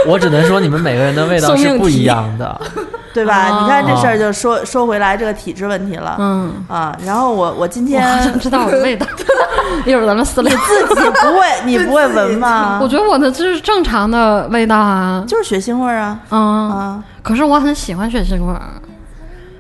[0.07, 2.61] 我只能说你们每个人的味道是不一样的。
[3.13, 3.49] 对吧？
[3.51, 6.17] 哦你看这事儿就说说回来这个体质问题了。
[6.19, 9.07] 嗯，啊，然后我我今天好想知道我的味道。
[9.87, 10.55] 一会儿咱们私聊。
[10.89, 12.79] 自己不会，你不会闻吗？
[12.83, 15.25] 我觉得我的就是正常的味道啊。
[15.27, 17.03] 就是血腥味儿啊嗯，啊！
[17.23, 18.61] 可是我很喜欢血腥味儿，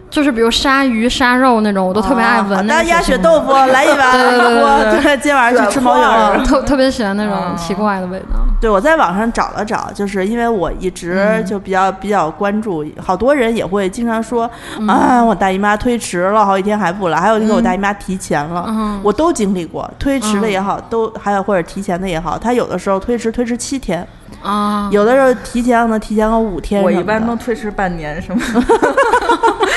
[0.08, 6.44] 就是比如鲨鱼、鲨肉那种，我都特别爱闻那那个血腥味鸭血豆腐来一碗，对对对对我对今晚上去吃毛儿， 卷。
[6.44, 8.40] 特特别喜欢那种奇怪的味道。
[8.60, 14.50] 对，我在网上找了找，就是因为我一直就比较比较关注，好多人也会经常说
[14.88, 24.06] 啊，我大姨妈推迟了好几天还不来，还有那个我大姨妈提前了，嗯我都经历过，推迟的也好，都还有或者提前的也好，他有的时候推迟推迟七天，
[24.42, 26.82] 啊，有的时候提前呢提前个五天。
[26.82, 28.40] 我一般都推迟半年，是吗？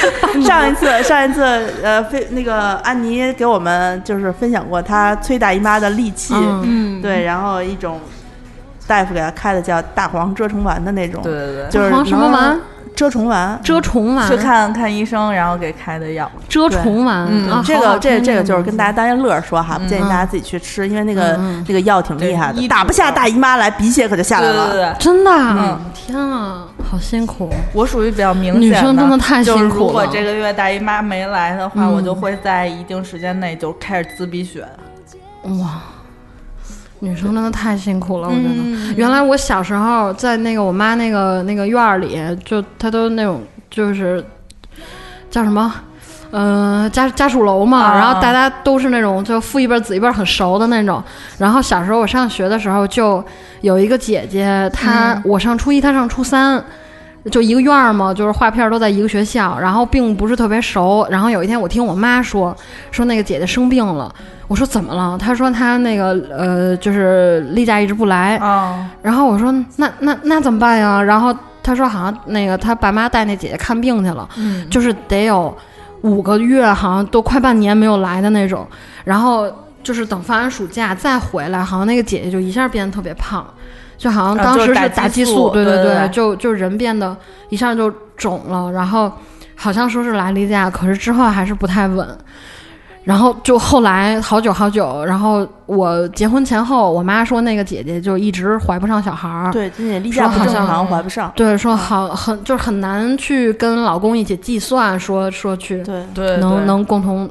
[0.45, 1.41] 上一次，上一次，
[1.83, 6.61] 呃，非那个安妮给我们就是分享过她催大姨妈的利器，嗯。
[6.65, 7.99] 嗯，对，然后一种
[8.87, 12.59] 大夫给她开的叫大黄蛰虫丸的那种，对对对，就是黄什么丸？
[12.99, 13.57] 蛰虫丸。
[13.63, 14.27] 遮虫丸。
[14.27, 16.29] 去，看看医生，然后给开的药。
[16.49, 17.25] 遮虫丸。
[17.31, 24.67] 嗯啊，这个这这个就是跟大家当一乐儿说哈，不建议大家自己去吃，因为那个嗯那个药挺厉害的，对打不下大姨妈来，鼻血可就下来了。
[24.67, 27.49] 对对对，真的啊，天啊，好辛苦。
[27.73, 29.85] 我属于比较明显女生真的太就是辛苦了。
[29.85, 31.93] 如果这个月大姨妈没来的话，嗯。
[31.93, 34.65] 我就会在一定时间内就开始滋鼻血。
[35.43, 35.81] 哇，
[36.99, 38.49] 女生真的太辛苦了，我觉得。
[38.49, 44.23] 嗯原来我小时候在那个我妈那个那个院儿里，就她都那种就是
[45.29, 45.73] 叫什么。
[46.31, 51.03] 呃，家家属楼嘛，啊然后大家都是那种就父一辈儿子一辈儿很熟的那种。
[51.39, 53.23] 然后小时候我上学的时候，就
[53.61, 56.63] 有一个姐姐，她、我上初一，她上初三，
[57.31, 61.05] 就一个院儿嘛，就是画片儿都在一个学校，然后并不是特别熟。
[61.09, 62.55] 然后有一天我听我妈说，
[62.91, 64.13] 说那个姐姐生病了，
[64.47, 65.17] 我说怎么了？
[65.17, 68.37] 她说她那个呃，就是例假一直不来。
[68.37, 71.01] 啊，然后我说那那那怎么办呀？
[71.01, 75.55] 然后她说好像那个她爸妈带那姐姐看病去了，嗯，就是得有
[76.01, 78.65] 五个月，好像都快半年没有来的那种。
[79.03, 79.45] 然后
[79.83, 83.45] 就是等放完暑假再回来，好像那个姐姐就一下变得特别胖，
[83.99, 87.15] 就好像啊当时是打打激激素对对，对对对就就人变得
[87.49, 89.11] 一下就肿了，然后
[89.55, 92.07] 好像说是来例假，可是之后还是不太稳。
[93.05, 101.31] 然后就后来好久好久，然后我结婚前后，我妈说那个姐姐就一直怀不上小孩儿，对，今年例假好像正常，怀不上。
[101.35, 107.27] 对，说好很就是很难去跟老公一起计算，说说去对，对，能对能共同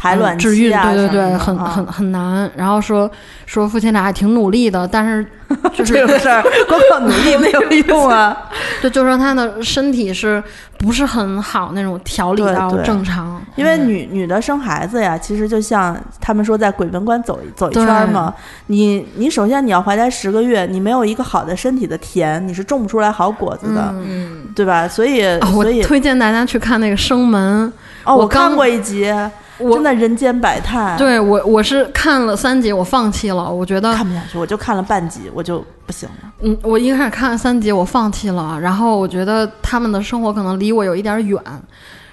[0.00, 2.48] 排卵嗯治孕，期啊对对对，很很很难。
[2.54, 3.10] 然后说
[3.46, 5.26] 说父亲俩也挺努力的，但是
[5.74, 8.36] 就是这个事儿光靠努力没有 用啊。
[8.80, 10.40] 对就说他的身体是
[10.78, 18.32] 不是很好那种调理到正常，因为女女的生孩子呀，其实就像他们说在鬼门关走一走一圈儿嘛。
[18.68, 24.86] 你你首先你要怀胎十个月，你没有一个好的身体的甜，你是种不出来好果子的，嗯，对吧？
[24.86, 27.66] 所以、啊我所以推荐大家去看那个《生门》，
[28.04, 36.32] 哦，我我看过一集，我真的人间百态。，对我我是看了三集，我放弃了，我觉得看不下去，我就看了半集，我就不行了。
[36.40, 41.40] 嗯，我一开始看了三集，我放弃了，然后我觉得他们的生活可能离我有一点远，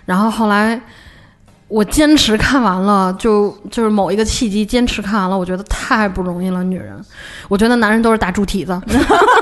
[0.06, 0.80] 然后后来
[1.76, 6.98] 我坚持看完了，就就是某一个契机坚持看完了，我觉得太不容易了，女人，
[7.50, 8.82] 我觉得男人都是大猪蹄子，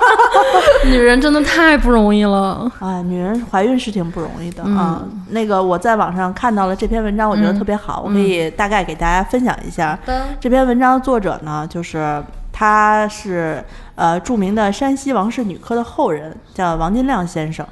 [0.89, 2.71] 女人真的太不容易了。
[2.79, 5.03] 啊，女人怀孕是挺不容易的嗯啊。
[5.29, 9.95] 那个我在网上看到了这篇文章，我觉得特别好，我可以大概给大家分享一下。
[10.39, 12.19] 这篇文章的作者呢，就是
[12.51, 17.63] 他是呃著名的山西王氏女科的后人，叫王金亮先生。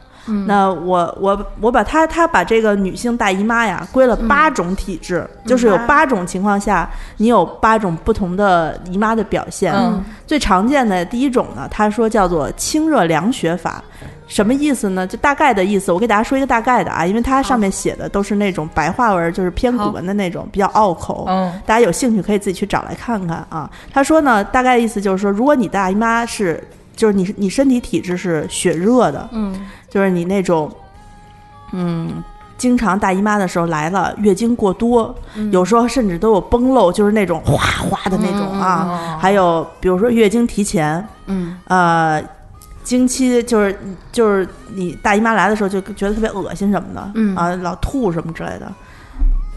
[0.47, 9.73] 那我我我把他他把这个女性大姨妈呀归了八种体质，就是有八种情况下你有八种不同的姨妈的表现。
[9.73, 13.84] 嗯最常见的第一种呢，他说叫做清热凉血法。
[14.27, 15.05] 什么意思呢？
[15.05, 21.25] 就大概的意思，我给大家说一个大概的啊，因为它上面写的都是那种白话文，就是偏古文的那种，比较拗口。
[21.27, 23.69] 嗯大家有兴趣可以自己去找来看看啊。
[23.93, 26.63] 他说呢，大概意思就是说，如果你大姨妈是，
[26.95, 29.53] 就是你你身体体质是血热的，嗯
[29.91, 30.71] 就是你那种，
[31.73, 32.23] 嗯，
[32.58, 35.13] 经常大姨妈的时候来了，月经过多，
[35.51, 39.17] 有时候甚至都有崩漏，就是那种哗哗的那种啊。
[39.19, 42.23] 还有比如说月经提前，嗯呃，
[42.84, 43.77] 经期就是
[44.12, 48.71] 就是你大姨妈来的时候就觉得特别恶心什么的，嗯啊，老吐什么之类的。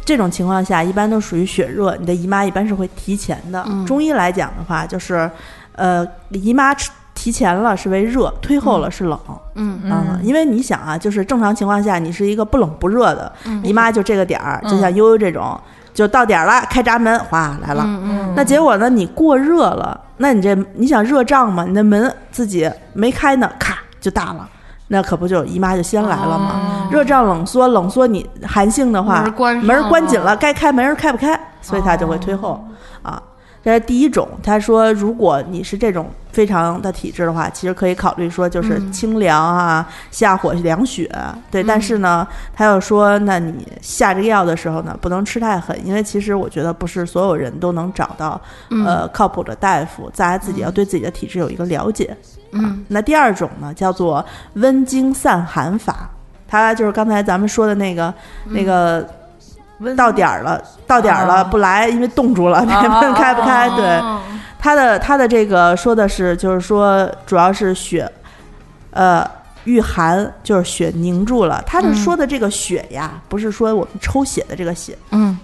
[0.05, 3.65] 这种情况下，一般都属于血热，你的姨妈一般是会提前的。
[3.67, 5.31] 嗯中医来讲的话，就是，
[5.77, 6.75] 呃，姨妈
[7.15, 9.19] 提前了是为热，推后了是冷。
[9.55, 13.63] 嗯嗯，因为你想啊，就是正常情况下，你是一个不冷不热的，嗯。
[13.65, 15.59] 姨妈就这个点儿，就像悠悠这种，
[15.95, 17.85] 就到点儿了，开闸门，哗来了。
[17.87, 24.49] 嗯那结果呢，你过热了，那你这你想热胀嘛，你的门自己没开呢，咔就大了，
[24.89, 26.89] 那可不就姨妈就先来了吗？
[26.91, 32.67] 热胀冷缩，冷缩你寒性的话，门关门儿关紧了了，该开门儿开不开，所以它就会推后、
[33.03, 33.23] 啊。
[33.65, 41.11] 这是第一种，他说，如果你是这种非常的体质的话，其实可以考虑说就是清凉啊，下火凉血，
[41.51, 41.63] 对。
[41.63, 48.39] 但是呢，他又说，那你下这个药的时候呢，不能吃太狠，因为其实我觉得不是所有人都能找到
[48.85, 52.15] 呃靠谱的大夫，大家自己要对自己的体质有一个了解。
[52.51, 54.23] 嗯那第二种呢，叫做
[54.57, 56.11] 温经散寒法，
[56.47, 58.13] 它就是刚才咱们说的那个、
[58.45, 59.09] 那个。
[59.97, 63.69] 到点儿了，到点儿了、啊不来，因为冻住了， 门开不开？
[63.77, 64.21] 对，哦
[64.59, 68.11] 它的他的这个说的是，就是说主要是血，
[68.93, 69.29] 呃，
[69.65, 71.63] 御寒，就是血凝住了。
[71.67, 75.39] 他是说的这个血呀，不是说我们抽血的这个血，嗯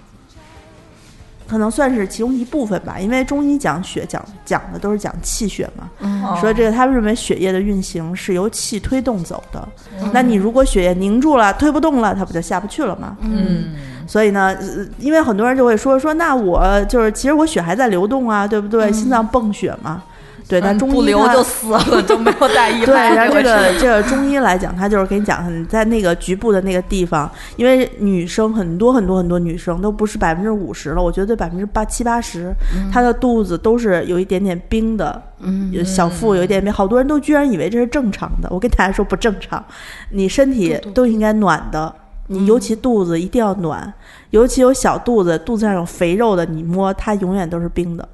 [1.47, 2.97] 可能算是其中一部分吧。
[2.97, 9.67] 因为中医讲血讲讲的都是讲气血嘛，嗯哦所以这个他们认为血液的运行是由气推动走的。
[10.11, 13.17] 那你如果血液凝住了，推不动了，它不就下不去了吗？
[13.19, 13.75] 嗯
[14.11, 18.91] 所以呢，呃因为很多人就会说说，那我就是其实我血还在流动啊，对不对？
[18.91, 20.03] 心脏泵血嘛，
[20.49, 20.59] 对。
[20.59, 32.53] 但中医不流就死了， 就没有大姨妈对，然后这个这个中医来讲，他就是给你讲，你在那个局部的那个地方，因为女生很多很多很多女生都不是百分之五十了，我觉得百分之八七八十，
[32.91, 38.49] 她的肚子都是有一点点冰的，嗯小腹有一点冰，好多人都居然以为这是正常的。
[38.51, 39.63] 我跟大家说不正常，
[40.09, 41.95] 你身体都应该暖的。
[42.31, 43.93] 你尤其肚子一定要暖，
[44.29, 48.07] 尤其有小肚子，肚子上有肥肉的，你摸它永远都是冰的。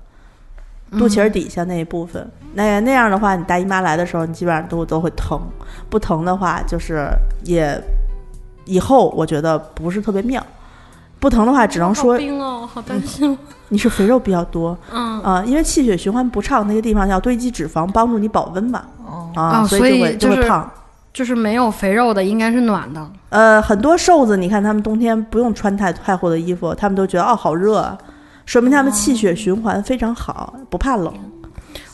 [0.92, 5.40] 肚脐儿底下那一部分，那那样的话，你大姨妈来的时候，你基本上都都会疼，
[5.90, 7.08] 不疼的话，就是
[7.44, 7.80] 也
[8.66, 10.44] 以后我觉得不是特别妙。
[11.20, 13.38] 不疼的话，只能说冰哦，好担心。
[13.70, 20.72] 你是肥肉比较多嗯啊、因为气血循环不畅那个地方要堆积脂肪，帮助你保温嘛哦啊，哦所以就会就是会胖。
[21.18, 23.12] 就是没有肥肉的应该是暖的。
[23.30, 27.98] 呃，很多瘦子，你看他们冬天不用穿太太厚的衣服，他们都觉得哦好热啊，
[28.46, 31.12] 说明他们气血循环非常好，不怕冷。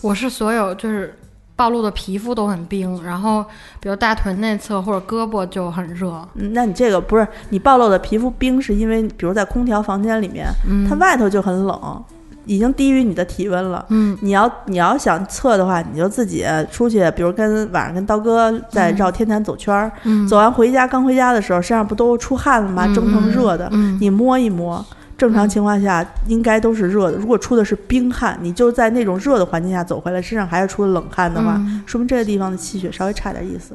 [0.01, 1.17] 我是所有就是
[1.55, 3.45] 暴露的皮肤都很冰，然后
[3.79, 6.11] 比如大腿内侧或者胳膊就很热。
[6.33, 10.47] 嗯，那你这个不是你暴露的皮肤冰，是因为比如在空调房间里面，
[10.89, 12.03] 它外头就很冷，
[12.45, 13.85] 已经低于你的体温了。
[13.89, 20.27] 嗯，你要你要想测的话，你就自己出去，比如跟晚上跟刀哥在绕天坛走圈儿，嗯。
[20.27, 22.85] 走完回家刚回家的时候，身上不都出汗了吗？
[22.87, 24.85] 嗯蒸腾热的，嗯你摸一摸。
[25.15, 31.81] 正常情况下应该都是热的，如果出的是冰汗，你就在那种热的环境下走回来，身上还是出了冷汗的话，嗯。
[31.85, 33.73] 说明这个地方的气血稍微差点意思，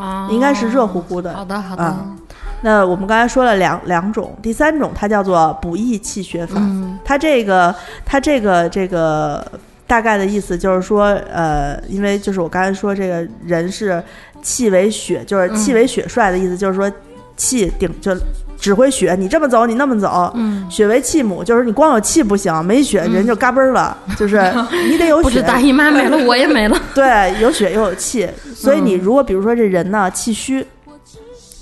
[0.00, 1.32] 啊，应该是热乎乎的。
[1.34, 1.82] 好的，好的。
[1.82, 2.16] 啊
[2.62, 6.56] 那我们刚才说了两两种，第三种它叫做补益气血法。
[6.58, 9.42] 嗯它这个它这个这个
[9.86, 14.02] 大概的意思就是说，呃，因为就是我刚才说这个人是
[14.42, 16.92] 气为血，就是气为血帅的意思，就是说
[17.34, 18.14] 气顶就
[18.60, 20.30] 指挥血，你这么走，你那么走。
[20.34, 24.38] 嗯，血为气母，就是你光有气不行，没血人就嘎嘣儿了，就是
[24.88, 26.78] 你得有血不止，大姨妈没了， 我也没了。
[26.94, 30.64] 对，有血又有气，所以你如果比如说这人呢气虚，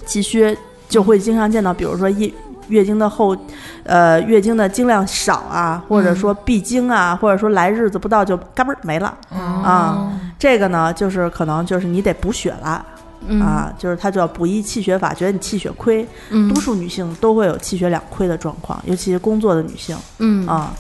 [0.05, 0.57] 气虚
[0.89, 2.31] 就会经常见到，比如说月
[2.69, 3.37] 月经的后，
[3.85, 10.11] 呃，月经的经量少啊，或者说闭经啊，或者说来日子不到就嘎嘣儿没了啊。
[10.39, 12.85] 这个呢，就是可能就是你得补血了。
[13.27, 19.97] 嗯啊，就是它叫补益气血法，觉得你气血亏，嗯多数女性都会有气血两亏的状况，尤其是工作的女性。
[20.19, 20.73] 嗯啊，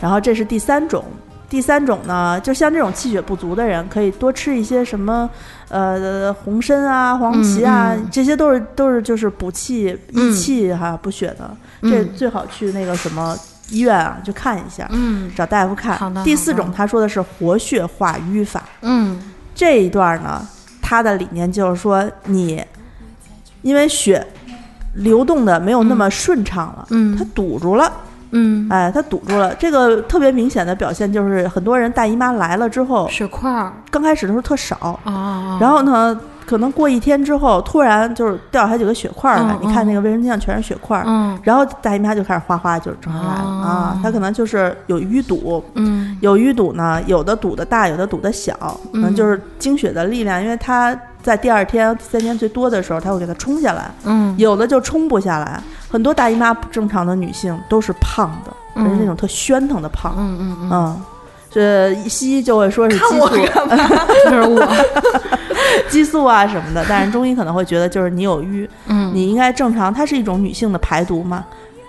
[0.00, 1.04] 然后这是第三种。
[1.48, 5.28] 第三种呢，就像这种气血不足的人，可以多吃一些什么，
[5.68, 11.54] 呃，红参啊、黄芪啊，嗯嗯这些都是都是就是补气、益嗯气哈、补血的。
[11.82, 13.36] 这嗯最好去那个什么
[13.68, 16.00] 医院啊，去看一下，嗯找大夫看。
[16.24, 18.62] 第四种，他说的是活血化瘀法。
[18.80, 19.22] 嗯
[19.54, 20.48] 这一段呢，
[20.82, 22.62] 他的理念就是说，你
[23.62, 24.26] 因为血
[24.94, 27.90] 流动的没有那么顺畅了，嗯它堵住了。
[28.32, 29.54] 嗯，哎，它堵住了。
[29.54, 41.38] 这个特别明显的表现就是，很多人大姨妈来了之后，血块儿刚开始的时候特少，啊，然后呢，可能过一天之后，突然就是掉下来几个血块儿来，嗯你看那个卫生巾上全是血块儿，嗯。
[41.42, 46.16] 然后大姨妈就开始哗哗就整上来了、哦啊，它可能就是有淤堵，嗯。
[46.20, 48.54] 有淤堵呢，有的堵的大，有的堵的小，
[48.92, 54.34] 可能就是经血的力量，因为它在第二天、第三天最多的时候，它会给它冲下来，嗯。
[54.38, 55.62] 有的就冲不下来。
[55.90, 61.02] 很多大姨妈不正常的女性都是胖的，而是那种特喧腾的胖，嗯嗯嗯，嗯。
[61.50, 64.66] 这西医就会说是激素， 就是我，
[65.90, 71.44] 激素啊什么的，但是中医可能会觉得就是你有瘀，嗯你应该正常，它是一种女性的排毒嘛，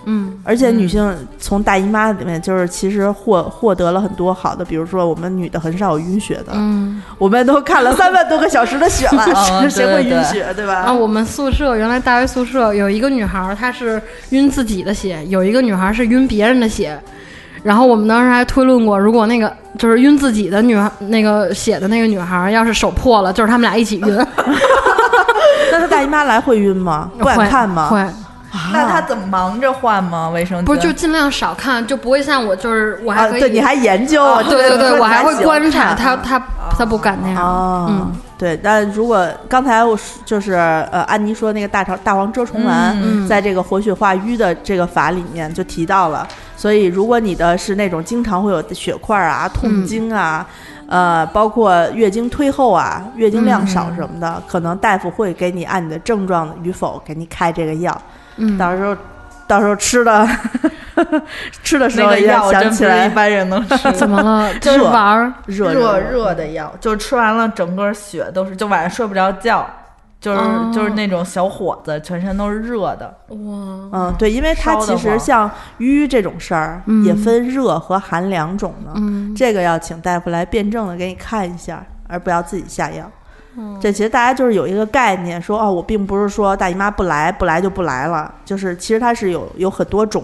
[0.05, 9.25] 嗯而且女性从大姨妈里面就是其实获获得了很多好的，比如说我们女的很少有晕血的，嗯我们都看了三万多个小时的血了，
[9.61, 10.73] 嗯谁会晕血，对吧？
[10.81, 16.99] 啊，我们宿舍原来大学宿舍有一个女孩儿，她是晕自己的血，有一个女孩儿是晕别人的血。
[17.63, 19.49] 然后我们当时还推论过，如果那个
[19.79, 24.17] 就是晕自己的女孩，那个血的那个女孩儿要是手破了，就是他们俩一起晕，
[25.71, 27.09] 那她大姨妈来会晕吗？
[27.17, 27.87] 不敢看吗？
[27.87, 28.05] 会，
[28.71, 30.29] 那他怎么忙着换吗？
[30.29, 36.41] 卫生巾不是就尽量少看，就不会像我，就是我啊，还可以，对，你还研究，啊对对对，我还会观察他，他
[36.77, 38.11] 他不敢那样，啊，嗯。
[38.37, 46.27] 对，但如果刚才我说就是呃，安妮说那个大肠大黄遮虫丸，嗯在这个活血化瘀的这个法里面就提到了，
[46.57, 50.45] 所以如果你的是那种经常会有血块啊、痛经啊。
[50.85, 57.99] 呃，包括月经推后啊、月经量少什么的，可能大夫会给你按你的症状与否给你开这个药。
[58.38, 58.95] 嗯，到时候，
[59.47, 60.27] 到时候吃的
[61.63, 63.91] 吃的时那个候也药真不是一想起来一般人能吃。
[63.93, 64.53] 怎么了？
[64.59, 69.67] 就是热玩儿，热热热热的药，就是吃完了整个血都是，就晚上睡不着觉，
[70.19, 73.13] 就是、哦就是那种小伙子，全身都是热的。
[73.29, 73.38] 哇，
[73.91, 78.91] 嗯，对，因为它其实像瘀这种事儿，嗯也分热和寒两种呢。
[78.95, 83.09] 嗯这个要请大夫来辩证的给你看一下，而不要自己下药。
[83.57, 90.23] 嗯这其实大家就是有一个概念，说哦，我并不是说大姨妈不来，不来就不来了，就是其实它是有有很多种，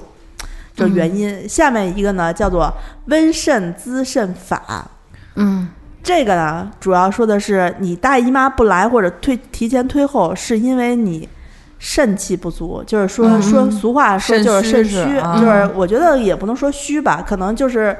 [0.75, 1.47] 这原因。
[1.47, 2.71] 下面一个呢叫做
[3.05, 4.87] 温肾滋肾法，
[5.35, 5.69] 嗯
[6.01, 11.27] 这个呢主要说的是你大姨妈不来或者推提前推后，是因为你。
[11.81, 17.95] 肾气不足，就是说、嗯说俗话说就是肾虚是虚，啊就是我觉得也不能说虚吧，可能就是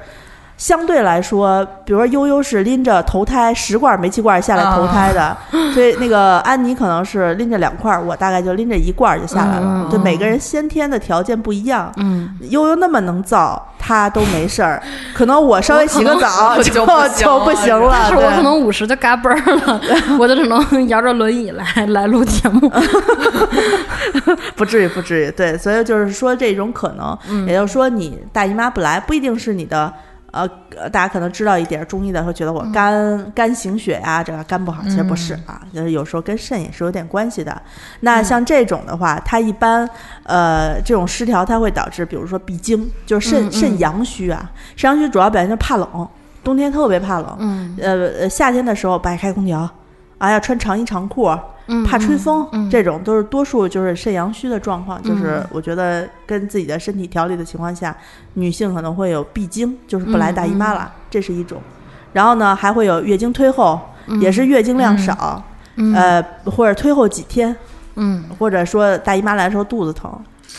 [0.59, 5.35] 相对来说，比如说悠悠是拎着头胎十罐煤气罐下来投胎的，
[5.73, 9.87] 所以那个安妮可能是拎着两罐儿，我大概就拎着一罐儿就下来了。
[9.89, 14.83] 就每个人先天的条件不一样，嗯，悠悠那么能造，她都没事儿，
[15.15, 16.63] 可能我稍微洗个澡就
[17.15, 17.89] 就不行了。
[17.93, 19.81] 但是我可能五十就嘎嘣儿了，
[20.19, 22.69] 我就只能摇着轮椅来来录节目。
[24.57, 25.31] 不至于，不至于。
[25.31, 29.91] 对，所以就是说这种可能，嗯也就是说你大姨妈不来，不一定是你的。
[30.31, 37.61] 呃，呃大家可能知道一点儿中医的会觉得我嗯肝、肝行血呀、这个肝不好，其实不是啊，就是有时候跟肾也是有点关系的。
[38.01, 39.89] 那像这种的话，它一般
[40.23, 44.51] 呃这种失调，它会导致比如说闭经，就是肾、肾阳虚啊。
[44.75, 46.07] 肾阳虚主要表现就是怕冷，
[46.43, 47.35] 冬天特别怕冷。
[47.39, 49.69] 嗯呃呃，夏天的时候不爱开空调，
[50.19, 55.01] 啊要穿长衣长裤，嗯，怕吹风，嗯这种都是多数就是肾阳虚的状况。
[55.01, 57.95] 就是嗯我觉得跟自己的身体调理的情况下，
[58.35, 61.59] 女性可能会有闭经，就是不来大姨妈了，这是一种。
[62.13, 63.79] 然后呢，还会有月经推后，
[64.21, 65.41] 也是月经量少，
[65.77, 67.55] 嗯呃，或者推后几天，
[67.95, 70.11] 嗯或者说大姨妈来的时候肚子疼。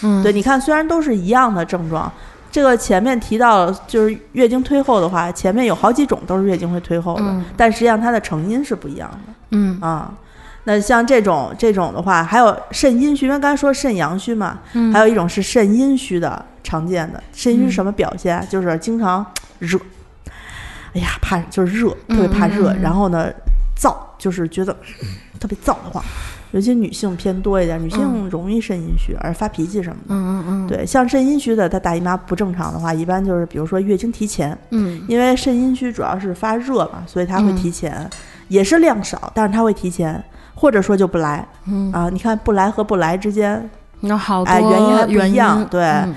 [0.02, 2.11] 嗯，对，你看，虽然都是一样的症状。
[2.51, 9.32] 这个前面提到，就是月经推后的话，前面有好几种都是月经会推后的，嗯但实际上它的成因是不一样的。
[9.51, 10.12] 嗯啊。
[10.64, 17.22] 那像这种这种的话，还有肾阴虚，因为刚才说肾阳虚嘛，嗯还有一种是肾阴虚的常见的。
[17.32, 18.44] 肾阴虚什么表现啊？
[18.48, 19.24] 就是经常
[19.59, 19.78] 热，
[20.92, 23.30] 哎呀，怕就是热，特别怕热，然后呢
[23.74, 24.76] 燥，就是觉得
[25.40, 26.05] 特别燥的慌。
[26.53, 30.14] 尤其女性偏多一点，女性容易肾阴虚，而发脾气什么的。
[30.14, 35.03] 嗯嗯嗯，对，像肾阴虚的，她大姨妈不正常的话，一般就是比如说月经提前，嗯。
[35.09, 38.09] 因为肾阴虚主要是发热嘛，所以它会提前，
[38.48, 40.22] 也是量少，但是它会提前，
[40.55, 42.09] 或者说就不来嗯，啊。
[42.11, 43.70] 你看不来和不来之间，
[44.01, 46.14] 有好多哎原因还不一样对嗯。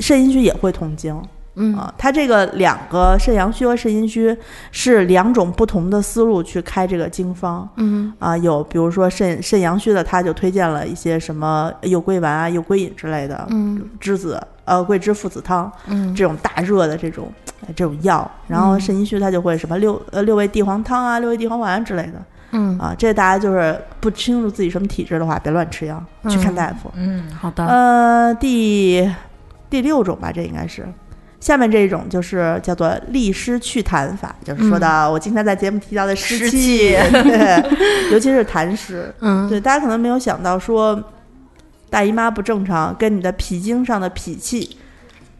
[0.00, 1.18] 肾阴虚也会痛经
[1.56, 1.92] 嗯啊。
[1.98, 4.36] 它这个两个肾阳虚和肾阴虚
[4.70, 8.36] 是两种不同的思路去开这个经方嗯啊。
[8.38, 15.70] 有比如说肾肾阳虚的，他就推荐了一些什么右归丸啊、右归饮之类的，嗯栀子呃桂枝附子汤。
[15.88, 17.32] 嗯这种大热的这种
[17.62, 22.94] 呃这种药，然后肾阴虚他就会什么六呃六味地黄汤啊、六味地黄丸之类的嗯，啊。
[22.96, 26.90] 这大家就是不清楚自己什么体质的话，别乱吃药，去看大夫。
[26.94, 29.10] 嗯，好的，呃，第
[29.68, 30.86] 第六种吧，这应该是
[31.38, 39.12] 下面这一种就是叫做利湿祛痰法，就是说到我经常在节目提到的湿气，对，尤其是痰湿。
[39.20, 41.00] 嗯，对，大家可能没有想到说，
[41.90, 44.76] 大姨妈不正常跟你的脾经上的脾气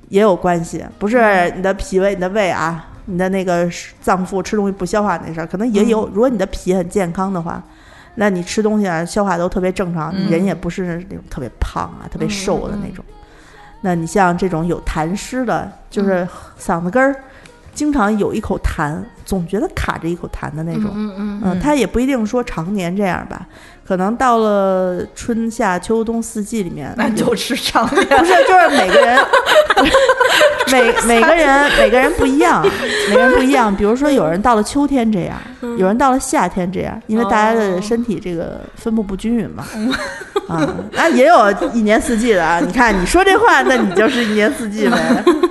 [0.09, 3.69] 也有关系，不是你的脾胃、你的胃啊，你的那个
[4.01, 6.07] 脏腑吃东西不消化那事儿，可能也有。
[6.13, 7.61] 如果你的脾很健康的话，
[8.17, 13.05] 那你吃东西啊消化都特别正常，你人也不是那种特别胖啊、特别瘦的那种。
[13.81, 16.27] 那你像这种有痰湿的，就是
[16.59, 17.15] 嗓子根儿
[17.75, 21.41] 经常有一口痰，总觉得卡着一口痰的那种，嗯嗯。
[21.45, 23.47] 嗯，它也不一定说常年这样吧，
[23.87, 29.19] 可能到了春夏秋冬四季里面，那就是常年不是就是每个人，
[30.73, 32.67] 每每个人每个人不一样，
[33.09, 33.75] 每个人不一样。
[33.75, 35.39] 比如说有人到了秋天这样，
[35.79, 39.65] 有人到了夏天这样，因为大家的身体这个分布不均匀嘛。
[40.49, 42.61] 啊，那也有一年四季的啊。
[42.61, 45.25] 你看你说这话，那你就是一年四季呗。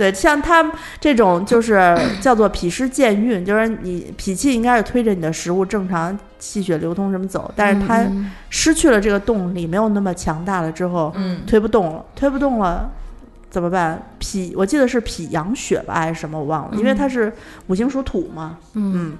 [0.00, 8.10] 对，像他这种就是 叫做脾湿健运，就是你脾气应该是推着你的食物正常气血流通什么走，但是它
[8.48, 12.90] 失去了这个动力，没有那么强大了之后，嗯，推不动了，推不动了
[13.50, 14.00] 怎么办？
[14.18, 17.30] 脾我记得是脾阳血吧，还是什么我忘了，因为它是
[17.66, 19.18] 五行属土嘛，嗯，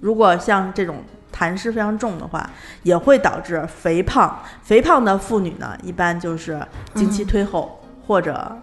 [0.00, 0.96] 如果像这种
[1.34, 2.50] 痰湿非常重的话，
[2.82, 4.38] 也会导致肥胖。
[4.62, 6.60] 肥胖的妇女呢，一般就是
[6.94, 8.54] 经期推后、或者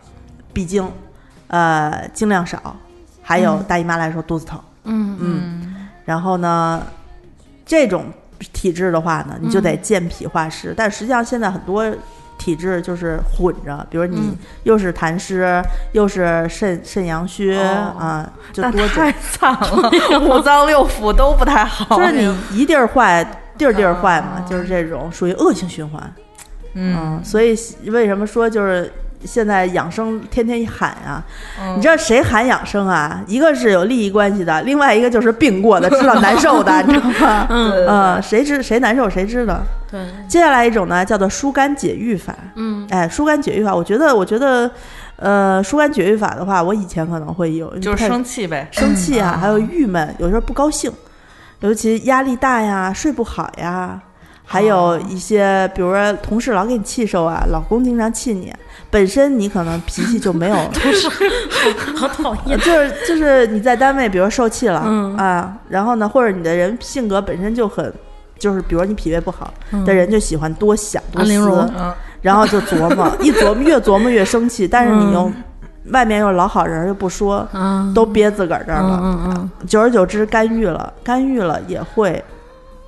[0.53, 0.89] 闭经，
[1.47, 2.75] 呃，经量少，
[3.21, 4.59] 还有大姨妈来说肚子疼。
[4.85, 6.81] 嗯嗯，然后呢，
[7.65, 8.05] 这种
[8.51, 10.73] 体质的话呢，你就得健脾化湿。
[10.75, 11.85] 但实际上现在很多
[12.37, 15.61] 体质就是混着，比如你又是痰湿，
[15.93, 21.95] 又是肾肾阳虚、哦啊，就多种太惨了， 五脏六腑都不太好。
[21.97, 23.23] 就是你一地儿坏，
[23.57, 26.13] 地儿地儿坏嘛，就是这种属于恶性循环。
[26.73, 28.91] 嗯，嗯，所以为什么说就是
[29.25, 31.23] 现在养生天天喊啊？
[31.59, 33.21] 嗯你知道谁喊养生啊？
[33.27, 37.47] 一个是有利益关系的，另外一个就是病过的， 知道难受的， 你知道吗？
[37.49, 39.61] 嗯嗯，谁知谁难受谁知道。
[39.89, 42.35] 对，接下来一种呢，叫做疏肝解郁法。
[42.55, 44.69] 嗯哎，疏肝解郁法，我觉得，我觉得，
[45.17, 48.67] 呃，疏肝解郁法的话，我以前可能会有，就是生气呗。
[48.71, 50.91] 生气啊，嗯还有郁闷，有时候不高兴，
[51.59, 53.99] 尤其压力大呀，睡不好呀，
[54.53, 58.53] 还有一些，比如说同事老给你气受啊，老公经常气你，
[58.91, 60.55] 本身你可能脾气就没有，
[61.97, 62.59] 好讨呃厌。
[62.61, 65.17] 就是就是你在单位，比如受气了、嗯。
[65.17, 67.91] 啊，然后呢，或者你的人性格本身就很。
[68.39, 69.53] 就是比如说你脾胃不好
[69.85, 71.71] 的人，就喜欢多想多思，
[72.21, 75.31] 然后就琢磨， 一琢磨越琢磨越生气，但是你又、
[75.91, 79.51] 外面又老好人又不说，嗯，都憋自个儿这儿了，嗯嗯。
[79.65, 82.21] 久而久之干预了，干预了也会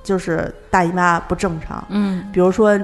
[0.06, 2.24] 就是大姨妈不正常，嗯。
[2.32, 2.78] 比如说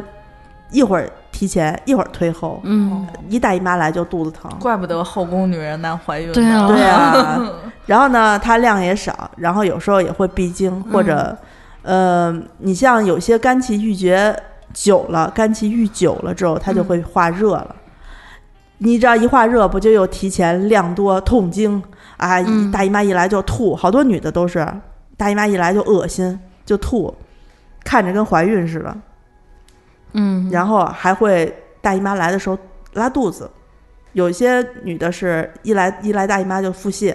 [0.72, 3.06] 一会儿提前，一会儿推后，嗯。
[3.28, 6.32] 一大姨妈来就肚子疼，怪不得后宫女人难怀孕。
[6.32, 6.66] 对啊。
[6.66, 7.50] 对啊，
[7.86, 11.36] 然后呢，它量也少，然后有时候也会闭经，或者，
[11.82, 14.34] 呃，你像有些肝气郁结
[14.74, 17.76] 久了，肝气郁久了之后，它就会化热了。
[18.78, 21.80] 你只要一化热，不就又提前量多、痛经？
[22.16, 22.40] 啊？
[22.72, 24.66] 大姨妈一来就吐，好多女的都是
[25.16, 27.14] 大姨妈一来就恶心就吐，
[27.84, 28.96] 看着跟怀孕似的。
[30.12, 32.58] 嗯，然后还会大姨妈来的时候
[32.94, 33.50] 拉肚子，
[34.12, 37.14] 有些女的是一来一来大姨妈就腹泻，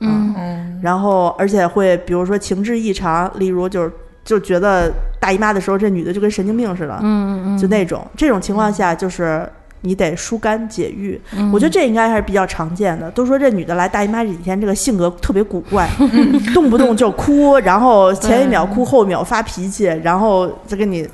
[0.00, 3.92] 嗯嗯，然后而且会比如说情志异常，例如就是
[4.24, 9.48] 就觉得大姨妈的时候这女的就跟神经病似的，嗯嗯，就那种这种情况下就是。
[9.84, 13.10] 你得疏肝解郁，嗯我觉得这应该还是比较常见的。
[13.10, 15.88] 都说这女的来大姨妈这几天，这个性格特别古怪，
[16.54, 21.06] 动不动就哭，然后前一秒哭，后一秒发脾气，然后再跟你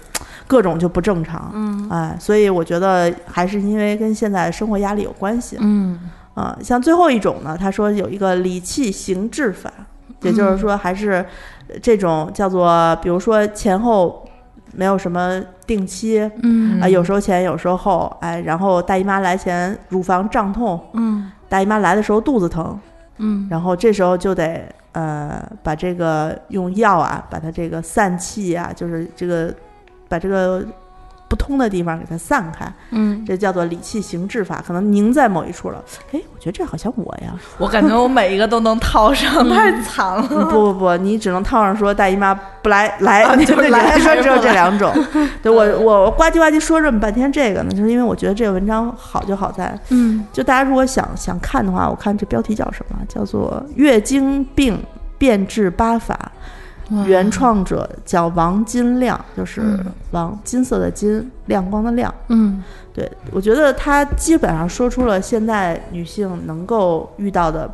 [0.46, 1.50] 各种就不正常。
[1.52, 5.56] 嗯哎，所以我觉得还是因为跟现在生活压力有关系。
[5.60, 5.98] 嗯
[6.34, 9.70] 啊，像最后一种呢，他说有一个理气行滞法，
[10.22, 11.26] 也就是说还是
[11.82, 14.24] 这种叫做，比如说前后
[14.72, 21.30] 没有什么定期啊、嗯有时候前有时候后，哎，然后大姨妈来前乳房胀痛，嗯。
[21.48, 22.78] 大姨妈来的时候肚子疼，
[23.18, 23.46] 嗯。
[23.50, 29.52] 然后这时候就得呃把这个用药啊，把它这个散气啊，就是这个
[30.08, 30.64] 把这个
[31.30, 35.80] 不通的地方给它散开，嗯，这叫做理气行滞法，可能凝在某一处了。
[36.10, 37.32] 哎，我觉得这好像我呀。
[37.56, 40.26] 我感觉我每一个都能套上， 太惨了。
[40.28, 44.92] 嗯不不不，你只能套上说大姨妈不来来， 你就来来说只有这两种。
[45.40, 52.96] 对我我我呱唧呱唧说这么半天这个呢，就是因为我觉得这个文章好就好在，嗯就大家如果想想看的话，我看这标题叫什么？
[53.08, 54.82] 叫做《月经病
[55.16, 56.32] 变治八法》。
[57.06, 62.12] 原创者叫王金亮，就是嗯王金色的金，亮光的亮。
[62.28, 62.62] 嗯
[62.92, 67.70] 对我觉得他基本上说出了现在女性能够遇到的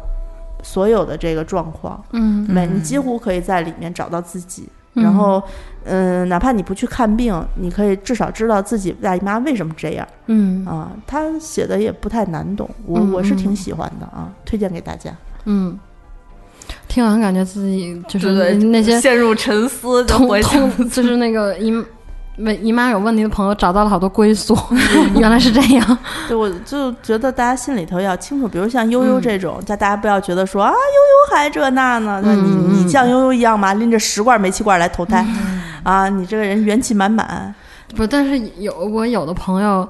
[0.62, 4.62] 所有的这个状况，嗯每你几乎可以在里面找到自己。
[4.64, 5.42] 嗯然后，
[5.84, 10.90] 嗯、哪怕你不去看病，你可以至少知道自己大姨妈为什么这样嗯啊。
[11.06, 15.12] 他写的也不太难懂，我嗯我是挺嗯喜欢的啊，推荐给大家。
[15.44, 15.78] 嗯，
[16.88, 21.72] 听完感觉自己就是那些陷入沉思，就通回想通 就是那个姨
[22.38, 24.56] 没姨妈有问题的朋友找到了好多归宿，
[25.16, 25.98] 原来是这样。
[26.28, 33.72] 对，我就觉得大家心里头要清楚，比如像悠嗯悠这种，叫、大家不要觉得说啊，悠悠还这那呢，那你嗯你像悠悠一样吗？
[33.74, 35.26] 拎着十罐煤气罐来投胎，
[35.82, 37.54] 啊，你这个人元气满满。
[37.94, 39.88] 不，但是有我有的朋友，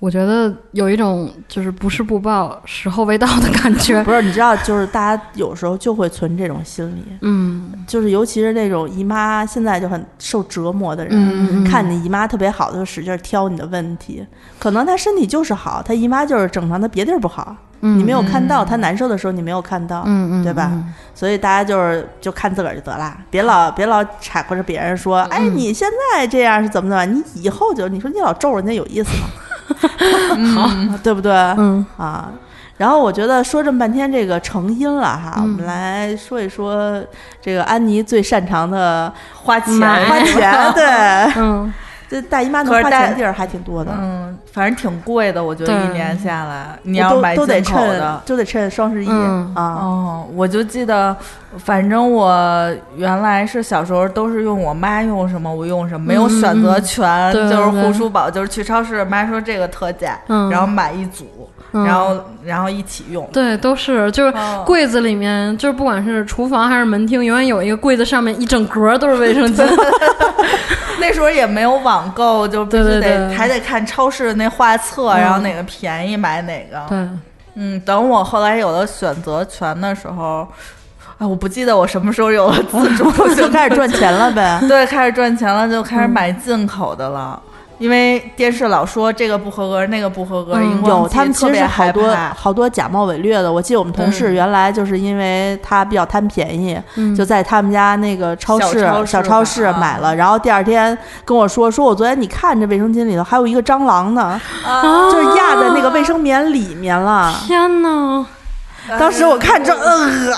[0.00, 4.02] 我觉得有一种就是不是不报，时候未到的感觉。
[4.04, 14.26] 不是，你知道，就是大家有时候就会存这种心理，嗯就是尤其是那种姨妈现在就很受折磨的人，嗯，看你姨妈特别好，就使劲挑你的问题。
[14.58, 20.70] 可能她身体就是好，她姨妈就是正常，她别地儿不好，你没有看到，她难受的时候你没有看到，嗯嗯，对吧？
[20.72, 29.28] 嗯所以大家就是就看自个儿就得了，别老别老掺和着别人说，哎，嗯你现在这样是怎么怎么，你以后就你说你老咒人家有意思吗？
[30.54, 30.70] 好，
[31.02, 31.32] 对不对？
[31.32, 31.84] 嗯。
[31.96, 32.30] 啊。
[32.76, 35.42] 然后我觉得说这么半天这个成因了哈，嗯。
[35.42, 37.02] 我们来说一说
[37.40, 39.78] 这个安妮最擅长的花钱。
[39.78, 40.84] 花钱，对，
[41.36, 41.72] 嗯
[42.10, 48.22] 这大姨妈能花钱地儿还挺多的，嗯，反正挺贵的，我觉得一年下来，你要买都都得进口趁的。
[48.26, 49.62] 都得趁双十一嗯啊。
[49.80, 51.16] 哦，我就记得，
[51.58, 52.28] 反正我
[52.96, 63.28] 原来是小时候都是用我妈用什么我用什么，没有选择权，对就是护舒宝，就是去超市，妈说这个特价，嗯然后买一组，嗯然后然后一起用。
[63.32, 69.64] 对，都是就是哦柜子里面，就是不管是厨房还是门厅，永远有一个柜子上面一整格都是卫生巾。
[71.00, 76.78] 那时候也没有网购，就必须得对对对还得看超市那画册，嗯然后哪个便宜买哪个。
[76.88, 77.08] 对，
[77.54, 80.46] 嗯，等我后来有了选择权的时候，
[81.18, 84.60] 哎，我不记得我什么时候有了自主， 就开始赚钱了呗。
[84.68, 87.40] 对，开始赚钱了，就开始买进口的了。
[87.80, 93.50] 因为电视老说这个不合格，那个不合格，嗯有，他们其实好多好多假冒伪劣的。
[93.50, 107.34] 我记得我们同事嗯原来就是因为他比较贪便宜，嗯就在他们家那个超市小超市买了，然后第二天跟我说，说我昨天你看这卫生巾里头还有一个蟑螂呢，啊就是压在那个卫生棉里面了。
[107.46, 108.26] 天哪！
[108.98, 110.36] 当时我看着，呃，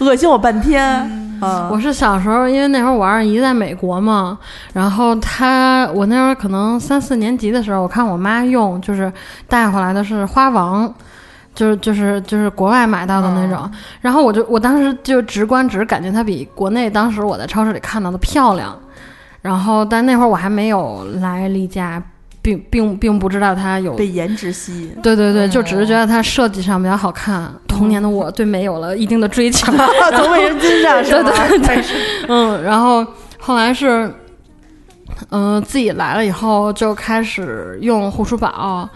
[0.00, 0.82] 恶心我半天。
[0.84, 1.23] 嗯，
[1.70, 4.38] 我是小时候，因为那会儿我二姨在美国嘛，
[4.72, 9.12] 然后她我那会儿可能三四年级的时候，我看我妈用，就是
[9.48, 10.92] 带回来的是花王。
[11.54, 13.70] 就是就是就是国外买到的那种，
[14.00, 18.76] 然后我就我当时就直观只是感觉它比国内当时我在超市里看到的漂亮，
[19.40, 22.02] 然后但那会儿我还没有来例假，
[22.44, 24.90] 并并并不知道它有被颜值吸引。
[25.02, 27.50] 对对对，就只是觉得它设计上比较好看。
[27.66, 31.32] 童年的我对美有了一定的追求，从卫生巾上是对吗？
[31.48, 31.84] 对对，
[32.28, 33.04] 嗯，然后
[33.40, 34.12] 后来是，
[35.30, 38.86] 嗯、自己来了以后就开始用护舒宝。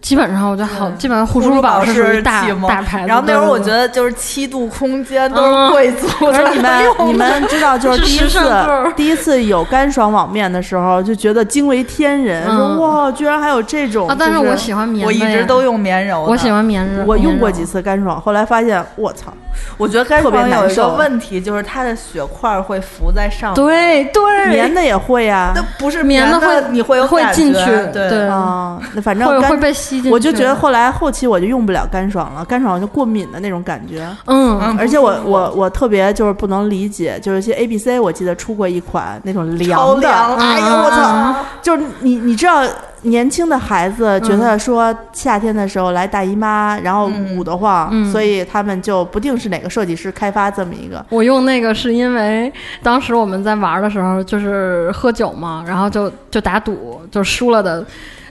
[0.00, 3.08] 基本上我觉得好，基本上护护舒宝宝是大大牌子。
[3.08, 5.66] 然后那会儿我觉得得就是七度空间都嗯。
[5.66, 6.06] 是贵族
[6.54, 8.38] 你们你们知道，就是第一次
[8.96, 12.56] 第一次有干爽网面的时候，就觉得惊为天人，嗯。
[12.56, 14.08] 说哇，居然还有这种。
[14.08, 16.30] 啊，但是我喜欢棉的我一直都用棉柔的。
[16.30, 19.32] 我喜欢棉柔，我用过几次干爽，后来发现我操，
[19.76, 23.56] 我觉得干特别爽有一个问题，就是它的血块会浮在上面。
[23.66, 28.08] 对对，棉的也会呀那不是棉的的会你会有感会进觉去，对。
[28.08, 29.56] 对，啊，那反正会。
[29.56, 30.10] 被吸进去。
[30.10, 41.36] 我就觉得后来后期我就用不了干爽了，干爽就过敏的那种感觉，嗯嗯而且我我我特别就是不能理解，就是一些 A B C 我记得出过一款那种凉的，凉，哎呦我操！
[41.62, 42.62] 就是你你知道
[43.02, 51.04] 年轻的孩子觉得说夏天的时候来大姨妈，然后捂得慌，嗯所以他们就不定是哪个设计师开发这么一个。
[51.10, 57.84] 我用那个是因为当时我们在玩的时候就是喝酒嘛，然后就就打赌，就输了的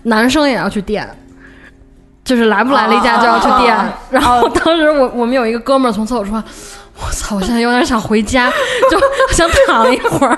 [0.04, 1.08] 男生也要去垫。
[2.26, 3.78] 就是来不来例假就要去垫，
[4.10, 6.44] 然后当时我我们有一个哥们儿从厕所出来，
[6.98, 7.36] 我操！
[7.36, 8.52] 我现在有点想回家，
[8.90, 9.00] 就
[9.34, 10.36] 想躺一会儿，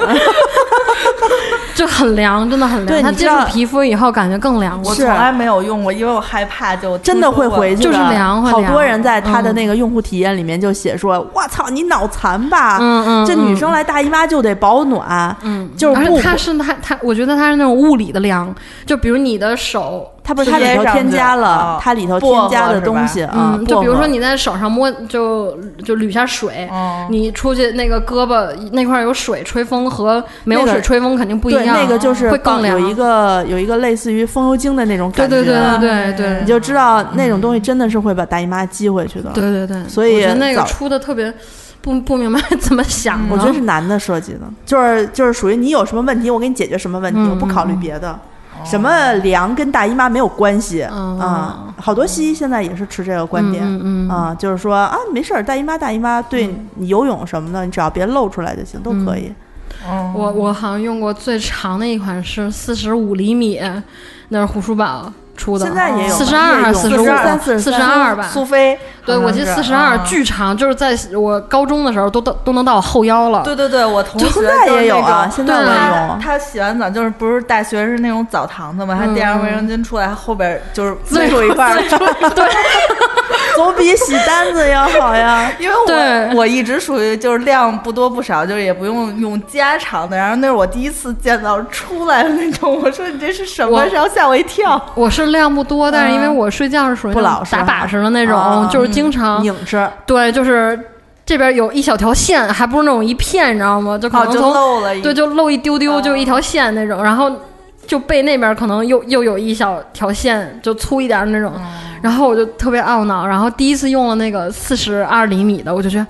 [1.74, 3.02] 就很凉，真的很凉。
[3.02, 4.84] 它接对你知道触皮肤以后感觉更凉。
[4.84, 4.90] 是。
[4.90, 8.64] 我从来没有用过，因为我害怕就真的会回去，就是凉快凉。
[8.66, 9.56] 好多人在他的嗯。
[9.56, 12.80] 那个用户体验里面就写说：“我操，你脑残吧？
[12.82, 18.54] 嗯嗯，这女生来大姨妈就得保暖，嗯，就是不而且它是他他，我觉得他是那种物理的凉，
[18.86, 26.70] 就比如你的手它不是它里头添加了它里头添加的东西啊，嗯，就比如说你在手上摸，就就捋下水，
[27.10, 32.78] 你出去那个胳膊那块有水吹风和没有水吹风肯定不一样，那个就是会更凉。
[32.78, 39.30] 有一个有一个类似于风油精的那种感觉，对对对对对，你就知道那种东西真的是会把大姨妈激回去的。
[39.34, 41.34] 对对对，所以那个出的特别
[41.82, 43.22] 不不明白 怎么想。
[43.30, 48.20] 我觉得是男的设计的，就是就是属于你有什么问题，我给你解决什么问题，我不考虑别的。
[48.66, 51.74] 什么凉跟大姨妈没有关系啊？
[51.80, 53.64] 好多西医现在也是持这个观点
[54.10, 59.32] 啊，就是说啊，没事儿，大姨妈大姨妈对你游泳什么的，你只要别露出来就行，都可以。
[60.14, 63.62] 我我好像用过最长的一款是四十五厘米，
[64.30, 65.12] 那是护舒宝。
[65.38, 67.06] 出的现在也有四十二还是四十五？
[67.60, 68.28] 四十二吧。
[68.34, 73.44] 苏菲，对我记得四十二巨长，就是在我高中的时候都到都能到我后腰了。
[73.44, 76.18] 对对对，我同学现在也有啊，现在也有。
[76.22, 81.74] 他洗完澡就是不是大学是那种澡堂子嘛，他垫上卫生巾出来，后边就是最后一块，
[82.36, 82.46] 对，
[83.56, 85.52] 总比洗单子要好呀。
[85.60, 85.76] 因为
[86.34, 90.18] 我我一直属于就是量不多不少，就是也不用用加长的。
[90.18, 93.86] 然后那是我第一次见到出来的那种，我说你这是什么？
[93.94, 94.82] 然后吓我一跳。
[94.96, 95.28] 我是。
[95.28, 99.92] 量不多，但是因为我睡觉是属于不老实打把式的那种，就是经常拧着。
[100.06, 100.80] 对，就是
[101.26, 103.98] 这边有一小条线，还不是那种一片，你知道吗？
[103.98, 107.04] 就可能从对就漏一丢丢，就一条线那种。
[107.04, 107.30] 然后
[107.88, 111.54] 就背那边可能又又有一小条线，就粗一点那种。
[112.02, 113.26] 然后我就特别懊恼。
[113.26, 116.06] 然后第一次用了那个四十二厘米的，我就觉得。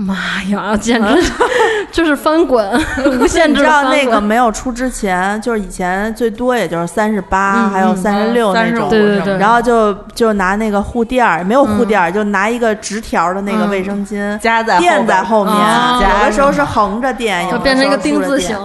[0.00, 0.14] 妈
[0.48, 1.32] 呀，简直
[1.90, 2.64] 就是翻滚，
[3.20, 3.48] 无限制。
[3.48, 8.88] 你知道那个没有出之前，就是以前最多也就是三十八，还有三十六那种。
[8.88, 9.38] 对对对。
[9.38, 15.54] 然后就就拿那个护垫儿，没有护垫儿，就拿一个直条的那个卫生巾夹在垫在后面。
[15.56, 18.56] 有的时候是横着垫，有的变成一个丁字形。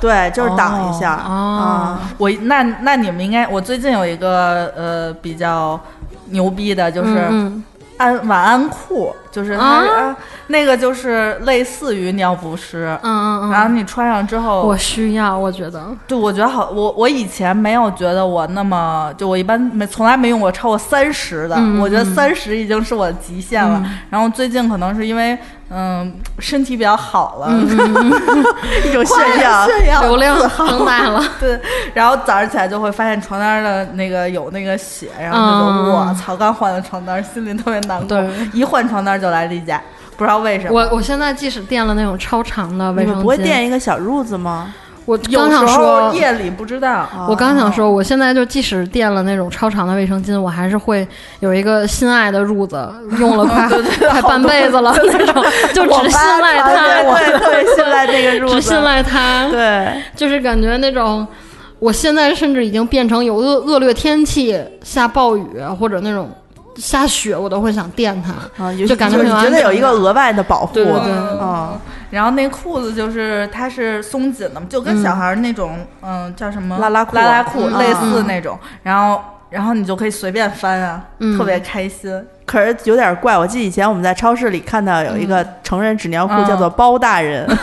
[0.00, 1.12] 对，就是挡一下。
[1.12, 5.78] 啊，我那那你们应该，我最近有一个呃比较
[6.30, 7.30] 牛逼的，就是
[7.98, 9.14] 安晚安裤。
[9.30, 10.16] 就是啊，
[10.48, 23.82] 那个就是类似于尿不湿，嗯嗯嗯，然后你穿上之后，我需要，我觉得，对，我觉得好，我我以前没有觉得我那么，就我一般没从来没用过超过三十的，我觉得三十已经是我的极限了。
[24.10, 25.38] 然后最近可能是因为
[25.70, 27.52] 嗯身体比较好了，
[28.84, 31.58] 一种炫耀， 炫耀，流量增大了， 对。
[31.94, 35.38] 然后早上起来就会发现床单的那个有那个血，然后
[35.84, 38.24] 就我操，刚换了床单，心里特别难过。
[38.52, 39.28] 一换床单就。
[39.28, 39.78] 来例假，
[40.18, 40.74] 不知道为什么。
[40.74, 44.74] 我我现在即使垫了那种超长的卫生巾，不会垫一个小褥子吗？
[45.06, 47.08] 我刚想说夜里不知道。
[47.26, 51.06] 我刚想说，我现在就即使垫了那种超长的卫生巾，我还是会
[51.40, 53.66] 有一个心爱的褥子， 用了快
[54.10, 55.42] 快半辈子了那种，
[55.72, 57.02] 就只信赖它。
[57.04, 59.48] 我也特别信赖这个褥子， 只信赖它。
[59.50, 61.26] 对，就是感觉那种，
[61.78, 65.46] 我现在甚至已经变成有恶恶劣天气下暴雨
[65.78, 66.28] 或者那种。
[66.78, 71.78] 下雪我都会想垫它，啊，就感觉觉得有一个额外的保护，对对对，嗯。
[72.10, 76.78] 然后那裤子就是它是松紧的，就跟小孩那种，嗯，叫什么？
[76.78, 78.58] 拉拉裤，拉拉裤类似那种。
[78.82, 81.04] 然后，然后你就可以随便翻啊，
[81.36, 82.10] 特别开心。
[82.46, 87.46] 可是有点怪，我记得以前我们在超市里看到有一个成人纸尿裤，叫做包大人。
[87.46, 87.54] 这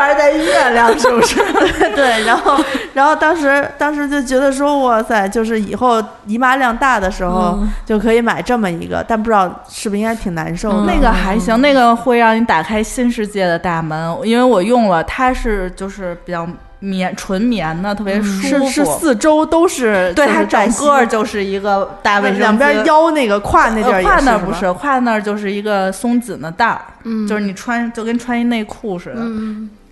[0.00, 1.36] 还在月亮是不是？
[1.94, 2.56] 对，然后，
[2.94, 10.84] 然后当时，当时就觉得说，哇塞，就是以后姨妈量大的时候就可以买这么一个，但不知道是不是应该挺难受。
[10.84, 16.48] 那个还行，那个会让你打开新世界的大门，因为我用了，它是就是比较
[16.80, 18.66] 棉纯棉的，特别舒服。
[18.66, 26.80] 是是，四周都是，对，它整个就是一个大卫生两边腰那个胯那地儿胯那不是，胯那就是一个松紧的带儿，
[27.28, 29.20] 就是你穿就跟穿一内裤似的。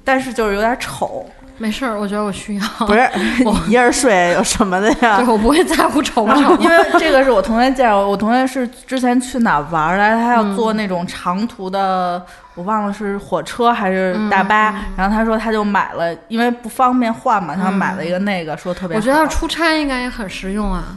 [0.08, 1.26] 但是就是有点丑，
[1.58, 2.86] 没事儿，我觉得我需要。
[2.86, 3.06] 不是
[3.44, 5.22] 你一人睡有什么的呀？
[5.28, 8.08] 我不会在乎丑不丑， 因为这个是我同学介绍。
[8.08, 14.76] 我同学是之前去哪玩来，他要坐那种长途的，我忘了是火车还是大巴。
[14.96, 18.96] 然后他说他就买了，因为不方便换嘛，他买了一个那个，说特别。
[18.96, 20.96] 我觉得出差应该也很实用啊。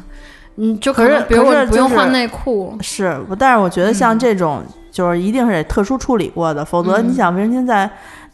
[0.56, 7.90] 嗯，就可是比如说不用换内裤，是，但是我觉得像这种就是一定是得特殊处理过的，否则你想卫生巾在。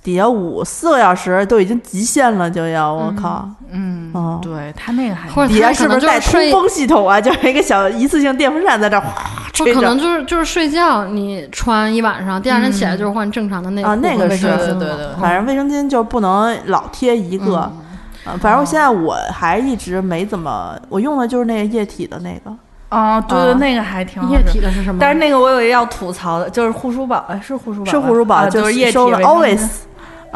[0.07, 7.19] 底下捂四个小时都已经极限了，就要我靠，嗯，哦，对他那个还底下是不是带通风系统啊？
[7.19, 9.11] 就是一个小一次性电风扇在这哗
[9.51, 13.89] 吹可能就是就是睡觉你穿一晚上，第二天起来就是换正常的内裤。
[13.89, 17.57] 啊，那个是对对对，反正卫生巾就不能老贴一个。
[17.57, 17.73] 啊，
[18.39, 22.55] 反正我现在我还一直没怎么，我用的就是那个液体的那个。
[22.91, 24.33] 哦，对对，那个还挺好。
[24.33, 24.99] 液体的是什么？
[25.01, 29.67] 但是那个我有一要吐槽的，就是护舒宝，哎，是护舒宝，是护舒宝，就是液体 always。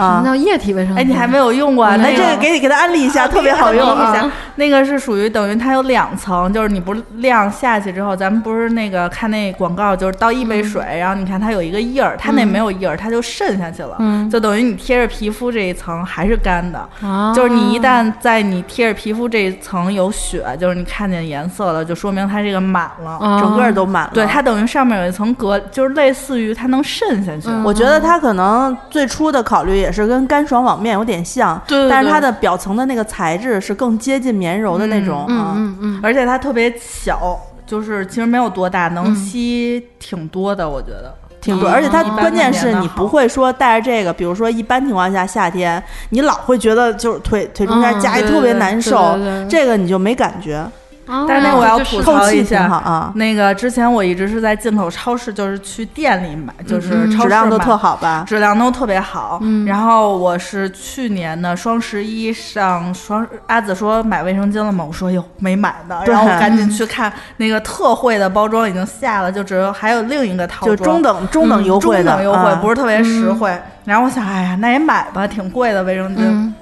[0.02, 0.22] 啊。
[0.24, 1.00] 叫液体卫生巾？
[1.00, 1.86] 哎，你还没有用过？
[1.98, 4.32] 那那这个给你给他安利一下，特别好用啊。。
[4.56, 16.80] 那个是属于等于它有两层，就是你不是量下去之后，咱们不是那个看那广告，就是倒一杯水，然后你看它有一个印儿，它那没有印儿，它就渗下去了，嗯就等于你贴着皮肤这一层还是干的。
[17.02, 23.12] 啊，就是你一旦在你贴着皮肤这一层有血，就是你看见颜色了，就说明它这个满了。
[23.12, 24.12] 啊整个都满了。
[24.14, 27.48] 对，它等于上面有一层隔，就是类似于它能渗下去。
[27.48, 35.54] 嗯我觉得它可能最初的考虑也是跟干爽网面有点像，对对对但是它的表层的那个材质是更接近绵柔的那种嗯啊。
[35.56, 41.14] 嗯嗯，而且它特别小，就是其实没有多大，能吸挺多的，我觉得。
[41.42, 49.18] 挺多，嗯而且它关键是你不会说带着这个，比如说一般情况下夏天，你老会觉得就是腿腿中间嗯夹一特别难受
[49.50, 50.64] 这个你就没感觉，
[51.12, 52.64] 啊但是那我要吐槽一下。
[52.64, 58.24] 啊，那个之前我一直是在进口超市，就是去店里买，就是质量都特好吧？
[58.28, 59.40] 质量都特别好。
[59.42, 64.86] 嗯然后我是去年的双十一上双，阿紫说买卫生巾了吗？
[64.88, 73.56] 我说哟没买呢，然后我 赶紧去看那个特惠的包装已经下了，就只有还有另一个套装，就中等中等优惠的中等优惠，啊不是特别实惠。
[73.84, 76.20] 然后我想，哎呀，那也买吧，挺贵的卫生巾。
[76.22, 76.54] 嗯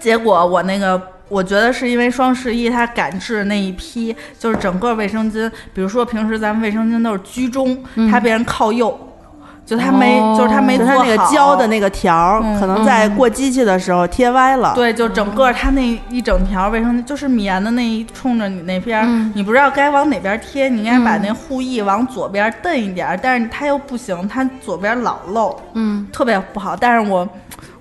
[0.00, 7.76] 结果我那个，我觉得是因为双十一它赶制那一批，就是整个卫生巾，比如说平时咱们卫生巾都是居中，
[8.10, 8.96] 它变成靠右，
[9.64, 10.36] 就它没，哦。
[10.38, 14.72] 就是它没做就它那个胶的那个条儿，嗯可能在过机器的时候贴歪了。
[14.74, 26.06] 对，就整个它那一整条卫生巾就是棉的那一冲着你那边你不知道该往哪边贴，你应该把那护翼往左边蹬一点儿，但是它又不行，它左边老漏，嗯。
[26.12, 26.76] 特别不好。
[26.76, 27.28] 但是我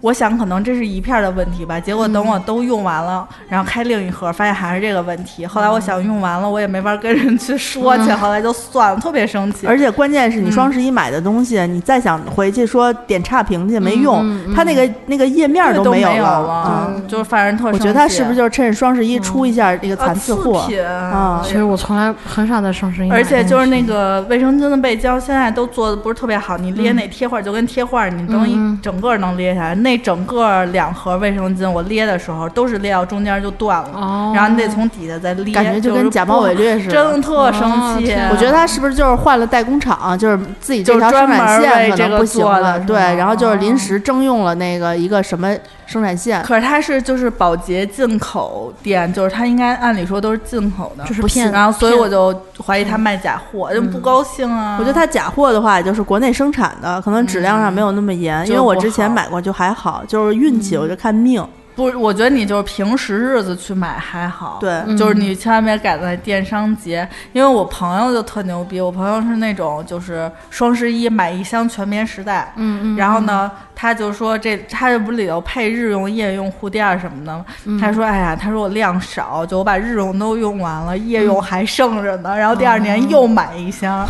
[0.06, 5.48] 我想可能这是一片儿的问题吧，结果等我都用完了，然后开另一盒，发现还是这个问题。
[5.48, 9.66] 后来我想用完了，我也没法跟人去说去，后来就算了，特别生气。
[9.66, 16.92] 而且关键是你双十一买的东西，你再想回去说点差评去没用，嗯嗯它那个那个页面都没有有了。
[16.96, 17.80] 嗯，就是反正特生气。
[17.80, 20.60] 我觉得他是不是就是趁双十一出一下这个啊残次货
[20.94, 29.74] 啊其实我从来很少在双十一买而，且就是那个卫生巾的背胶，现在都做的不是特别好，你捏那贴画就跟贴画，你能一嗯整个能列下来。
[29.74, 34.32] 那整个两盒卫生巾，我列的时候都是列到中间就断了，哦。
[34.36, 36.92] 然后你得从底下再裂，感觉就跟假冒伪劣似的。
[36.92, 38.14] 真的特生气。
[38.14, 45.56] 哦我觉得他是不是就是换了代工厂，就是自己这条生产专门为这个线可能不行了，对，然后就是临哦时征用了那个一个什么
[45.86, 54.78] 生产线，可是它是就是保洁进口店，就是它应该按理说都是进口的，就是骗然后所以我就怀疑他卖假货，就不高兴啊。
[54.80, 61.46] 我觉得它假货的话，也就是国内生产的，可能质量上没有那么严，嗯因为我之前买过就还好，就是运气，我就看命。
[61.76, 77.46] 不，我觉得你就是平时日子去买还好，对就是你千万别赶在电商节，因为我朋友就特牛逼，我朋友是那种就是双十一买一箱全棉时代，嗯嗯，然后呢，他就说这他这不里头配日用、夜用护垫什么的吗？
[77.66, 84.08] 嗯他说哎呀，他说我量少，就我把日用都用完了，夜用还剩着呢，然后第二年又买一箱，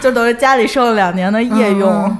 [0.00, 2.16] 就等于家里剩了两年的夜用。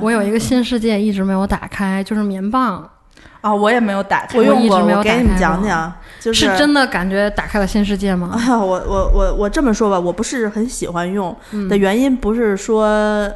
[0.00, 2.88] 我有一个新世界一直没有打开，就是棉棒，
[3.40, 8.30] 啊，我也没有打开，我用过，一直没有我给你们打开讲讲，就是真的感觉打开了新世界吗？
[8.48, 11.68] 啊，我我我我这么说吧，我不是很喜欢用嗯。
[11.68, 13.32] 的原因，不是说一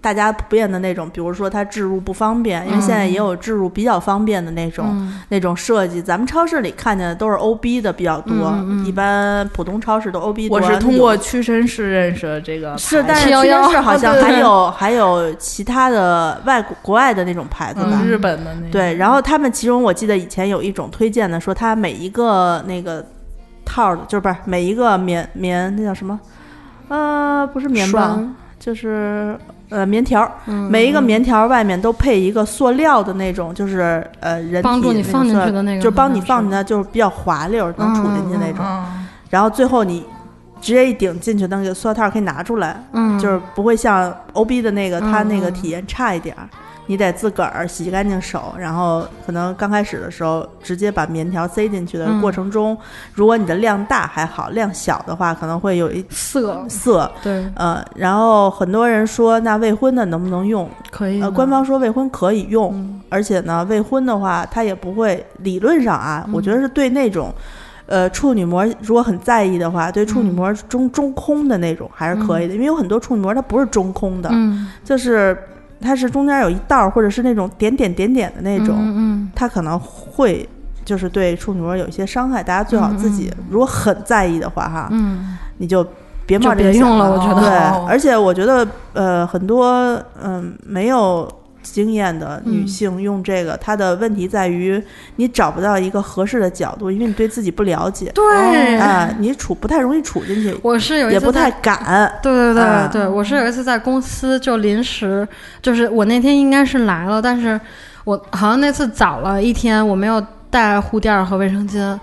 [0.00, 6.02] 大家普遍的那种，比如说它置入不方便，因为现在也有置入比较方便的那种、嗯那种设计。
[6.02, 10.58] 咱们超市里看见的都是 OB 的比较多，嗯嗯嗯一般普通超市都 OB 多。
[10.58, 17.90] 我是通过屈臣氏认识的这个，是，但是屈臣氏好像对还有还有其他的外国国外的那种牌子吧。
[17.92, 23.04] 嗯日本的那个对，然后他们其中我记得以前有一种推荐的，说它每一个那个
[23.64, 26.18] 套儿的，就是不是每一个棉棉那叫什么？
[26.88, 29.38] 呃，不是棉棒，就是
[29.70, 30.30] 呃棉条
[30.68, 38.64] 每一个棉条儿外面都配一个塑料的那种，就是呃人体帮助你放进那种塑去的那个就是帮你放进去，就是比较滑溜，能杵进去那种。
[38.64, 40.04] 嗯，然后最后你
[40.60, 46.48] 直接一顶进去，那个塑料套儿可以拿出来，嗯，就是不会像 OB 的那个，它那个体验差一点儿。
[46.90, 52.76] 你得自个儿洗干净手，然后可能刚开始的时候直接把棉条塞进去的嗯过程中，
[53.14, 57.08] 如果你的量大还好，量小的话可能会有一涩，涩。
[57.22, 60.64] 对，呃，然后很多人说那未婚的能不能用？
[60.64, 61.30] 呃，可以呃。
[61.30, 67.32] 官方说未婚可以用，嗯而且呢，未婚的话它也不会，理论上啊，我觉得是对那种。
[67.86, 75.36] 呃，处女膜如果很在意的话，对处女膜中、中空的那种还是可以的，因为有很多处女膜它不是中空的，嗯，就是
[75.80, 80.48] 它是中间有一道儿，或者是那种点点点点的那种，嗯嗯它可能会
[80.84, 82.42] 就是对处女膜有一些伤害。
[82.42, 85.38] 大家最好自己、如果很在意的话哈，嗯。
[85.58, 85.86] 你就
[86.24, 87.40] 别冒这个险用了我觉得。
[87.40, 91.30] 对哦，而且我觉得呃很多嗯、没有
[91.62, 94.82] 经验的女性用这个，她的问题在于
[95.16, 102.10] 你找不到一个合适的角度，因为你对自己不了解，对，啊，你处不太容易处进去，我是有一次也不太敢。
[102.22, 105.26] 对对对、啊对，我是有一次在公司就临时，
[105.62, 107.60] 就是我那天应该是来了，但是
[108.04, 111.98] 我好像那次早了一天，我没有带护垫儿和卫生巾，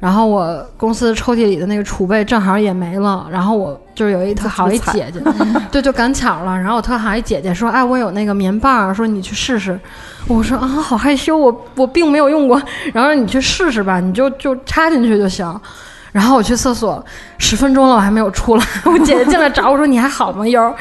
[0.00, 5.20] 然后我公司抽屉里的那个储备正好也没了，然后我就是有一特好一姐姐，
[5.70, 9.78] 对，就赶巧了，然后我特好一姐姐说，哎，我有那个棉棒，说你去试试，
[10.26, 12.60] 我说啊，好害羞，我我并没有用过，
[12.94, 15.60] 然后说你去试试吧，你就 就插进去就行。
[16.12, 17.04] 然后我去厕所
[17.38, 18.66] 十分钟了，我还没有出来。
[18.84, 20.74] 我姐姐进来找 我说：“你还好吗，优儿？”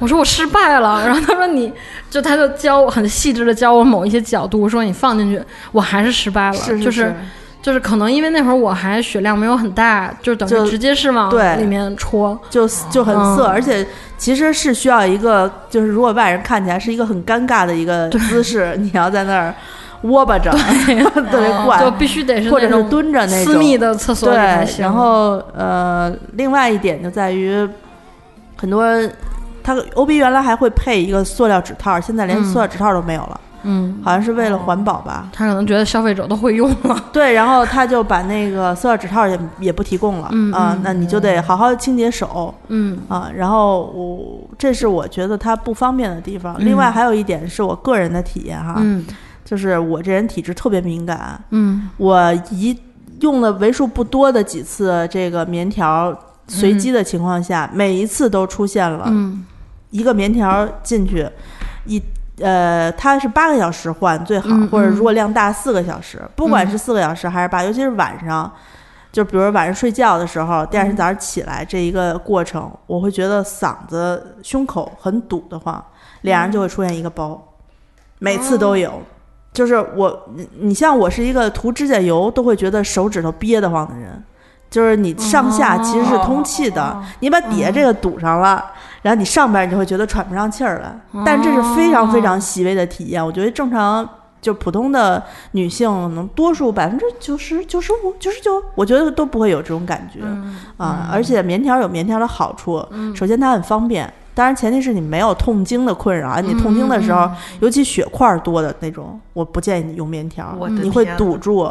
[0.00, 1.70] 我说：“我失败了。”然后她说：“你
[2.08, 5.42] 就她就教我很细致的教我某一些角度，说你放进去，
[5.72, 6.54] 我还是失败了。
[6.54, 7.14] 是是就是
[7.62, 12.38] 就是可能因为那会儿我还血量没有很大，就等就于直接是往对里面戳。
[12.50, 13.86] 就就很涩，嗯而且
[14.18, 19.54] 其实是需要一个，就是如果外人看起来是一个很尴尬的一个姿势，你要在那儿
[20.02, 27.68] 窝巴着，特别怪，就必须得是或者是蹲着那种私密的厕所里对，然后呃，另外一点就在于
[28.56, 28.84] 很多
[29.62, 33.51] 它 OB 原来还会配一个塑料指套，现在连嗯塑料指套都没有了，嗯，
[34.02, 35.28] 好像是为了环保吧。
[35.32, 37.04] 他可能觉得消费者都会用了。
[37.12, 42.54] 对，然后他就把那个塑料纸套也也不提供了、嗯嗯，啊那你就得好好清洁手。
[42.68, 42.98] 嗯。
[43.08, 43.30] 啊。
[43.34, 46.56] 然后我这是我觉得它不方便的地方。
[46.58, 46.66] 嗯。
[46.66, 49.04] 另外还有一点是我个人的体验哈，嗯。
[49.44, 51.88] 就是我这人体质特别敏感，嗯。
[51.96, 52.78] 我一
[53.20, 56.12] 用了为数不多的几次这个棉条，
[56.48, 59.44] 随机的情况下，每一次都出现了嗯。
[59.90, 61.28] 一个棉条进去，
[61.84, 62.02] 一
[62.42, 68.52] 呃，它是八个小时换最好，嗯或者嗯如果量大四个小时，不管是四个小时还是八，尤其是晚上。
[69.12, 75.84] 就比如晚上睡觉的时候，第二天早上起来这一个过程，我会觉得嗓子、胸口很堵得慌，
[76.22, 77.38] 脸上就会出现一个包，
[78.20, 79.02] 每次都有。
[79.52, 84.24] 就是我，你你像我是一个涂指甲油都会觉得手指头憋得慌的人，
[84.72, 88.64] 就是你上下其实是通气的，你把底下这个堵上了，
[89.02, 91.22] 然后你上边你就会觉得喘不上气儿来。
[91.26, 94.08] 但这是非常非常细微的体验，我觉得正常
[94.40, 100.20] 就普通的女性，能多数百分之九十九十五、九十九，我觉得都不会有这种感觉、
[100.78, 101.08] 啊。
[101.12, 102.82] 而且棉条有棉条的好处，
[103.14, 104.10] 首先它很方便。
[104.34, 106.40] 当然，前提是你没有痛经的困扰啊。
[106.40, 107.30] 你痛经的时候，
[107.60, 111.68] 尤其血块儿多的那种，我不建议你用棉条你会堵住。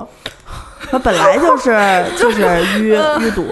[0.89, 1.72] 它本来就是
[2.18, 3.47] 就是淤 淤堵。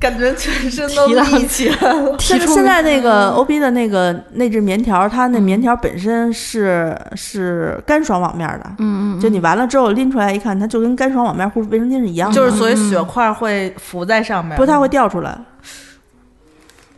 [0.00, 2.14] 感觉全身都提到立起来了。
[2.20, 15.36] 现在现在那个 OB 的那个内置棉条，它那棉条本身是是干爽网面的，嗯嗯，就你完了之后拎出来一看，它就跟干爽网面护卫生巾是一样的，就是所以血块会浮在上面，不太会掉出来。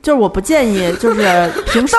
[0.03, 1.97] 就是我不建议， 就是平时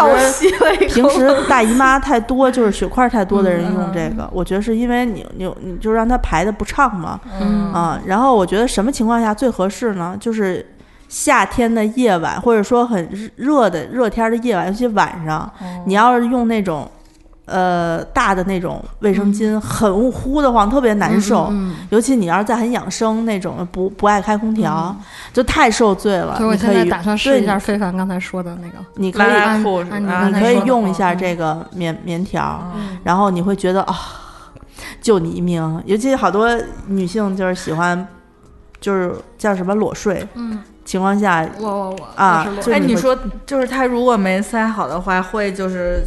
[0.89, 7.71] 平时大姨妈太多，就是血块太多的人用这个，我觉得是因为你你你就让它排的不畅嘛，嗯。
[7.73, 10.15] 啊，然后我觉得什么情况下最合适呢？
[10.19, 10.65] 就是
[11.07, 15.51] 夏天的夜晚，或者说很热的热天的夜晚，尤其晚上，
[15.85, 16.89] 你要是用那种
[17.51, 21.49] 呃大的那种卫生巾，很呼的慌，特别难受。
[21.51, 24.95] 嗯尤其你要是在很养生那种，不不爱开空调，
[25.33, 26.37] 就太受罪了。
[26.37, 28.77] 所以我你可以现在打算试对一下非凡刚才说的那个。
[28.95, 29.31] 你可以
[30.27, 32.71] 你可以用一下嗯这个棉棉条，
[33.03, 33.95] 然后你会觉得啊、
[35.01, 35.83] 救你一命。
[35.85, 36.49] 尤其好多
[36.87, 38.07] 女性就是喜欢，
[38.79, 46.01] 就是叫什么裸睡，嗯，情况下我我我啊哎，你说就是他如果没塞好的话，会就是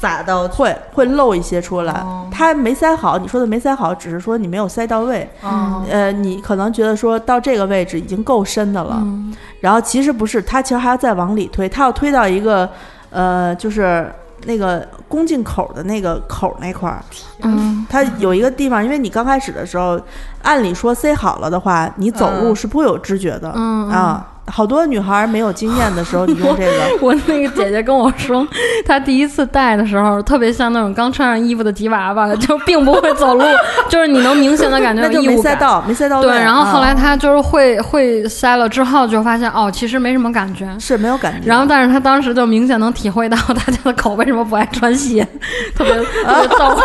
[0.00, 1.92] 洒到会会漏一些出来。
[1.92, 5.26] 哦它没塞好，你说的没塞好，只是说你没有塞到位。
[5.42, 12.68] 哦呃，你可能觉得说到这个位置已经够深的了，嗯然后其实不是，它其实还要再往里推，它要推到一个
[13.08, 14.12] 呃，就是
[14.44, 17.02] 那个宫颈口的那个口那块儿。
[17.42, 19.98] 嗯它有一个地方，因为你刚开始的时候，
[20.42, 24.26] 按理说塞好了的话，你走路嗯是不会有知觉的、嗯嗯啊。
[24.46, 28.46] 好多女孩没有经验的时候，你用这个，我那个姐姐跟我说，
[28.86, 33.44] 她第一次戴的时候，特别像那种刚穿上衣服的吉娃娃，就并不会走路，
[33.88, 35.52] 就是你能明显的感觉那就有异物感。
[35.52, 36.22] 没塞到，没塞到。
[36.22, 40.68] 对，然后后来啊她就是会会塞了之后，就发现哦，其实没什么感觉。
[40.78, 41.48] 是没有感觉。
[41.48, 45.26] 然后，但是她当时就明显能体会到 大家的口为什么不爱穿鞋，
[45.74, 46.76] 特别特别糟。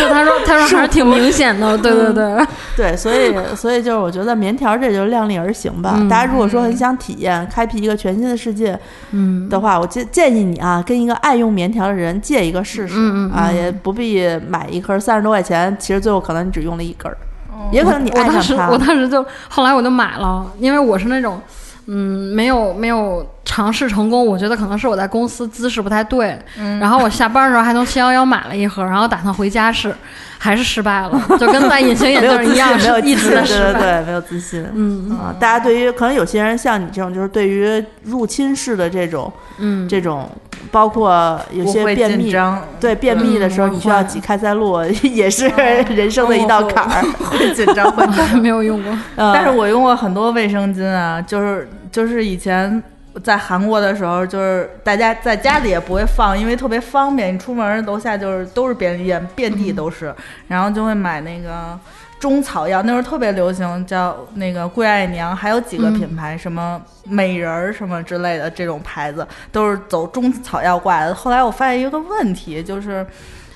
[0.00, 2.46] 就他说，他说还是挺明显的，对对对。
[2.76, 5.96] 对，所以所以就是我觉得棉条这就量力而行吧。
[5.96, 6.08] 嗯。
[6.08, 8.78] 大家如果说很想体验、开辟一个全新的世界
[9.10, 12.94] 嗯的话，我建建议你啊，跟一个爱用棉条的人借一个试试、
[13.34, 17.16] 啊，也不必买一根三十多块钱，其实最后可能你只用了一根儿，
[17.70, 18.70] 也可能你我当时爱上它。
[18.70, 21.40] 我当时就后来我就买了，因为我是那种，
[21.86, 26.38] 嗯，没有没有尝试成功，我觉得可能是我在公司姿势不太对，
[26.80, 29.94] 然后我下班的时候还从七幺幺买了一盒，然后打算回家试，
[30.42, 33.72] 还是失败了，就跟戴隐形眼镜一样，没有是一直在自信失败。
[33.72, 34.66] 对对对，没有自信。
[34.74, 40.26] 嗯啊，大家对于可能有些人像你这种，就是对于入侵式的这种嗯，这种，
[40.70, 42.34] 包括有些便秘，
[42.80, 47.02] 对便秘的时候嗯你需要挤开塞露， 也是人生的一道坎儿。
[47.18, 48.38] 会紧张 会紧张。
[48.38, 48.90] 没有用过。
[49.16, 52.82] 嗯但是我用过很多卫生巾啊，就是就是以前
[53.22, 60.14] 在韩国的时候，就是大家在家里也不会放，因为特别方便，你出门楼下就是都是便利店，遍地都是，
[60.48, 61.78] 然后就会买那个。
[62.20, 71.14] 中草药那时候特别流行，叫那个贵爱娘，还有几个品牌，什么美人儿什么之类的这种牌子，都是走中草药挂的。
[71.14, 73.06] 后来我发现一个问题，就是，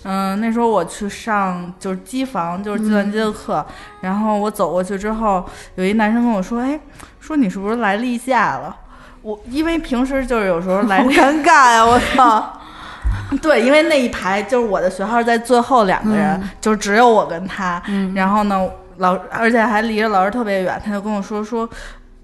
[0.05, 3.63] 嗯、那时候我去上就是机房，就是计算机的课，
[4.01, 5.45] 然后我走过去之后，
[5.75, 6.81] 有一男生跟我说：“哎，
[7.21, 8.75] 说你是不是来例假了？”
[9.25, 11.83] 我因为平时就是有时候来好尴尬呀！
[11.83, 12.61] 我 操，
[13.41, 17.83] 对，因为那一排就是我的学号在最后两个人，就只有我跟他。
[18.15, 18.69] 然后呢，
[18.99, 21.67] 老而且还离着老师特别远，他就跟我说说。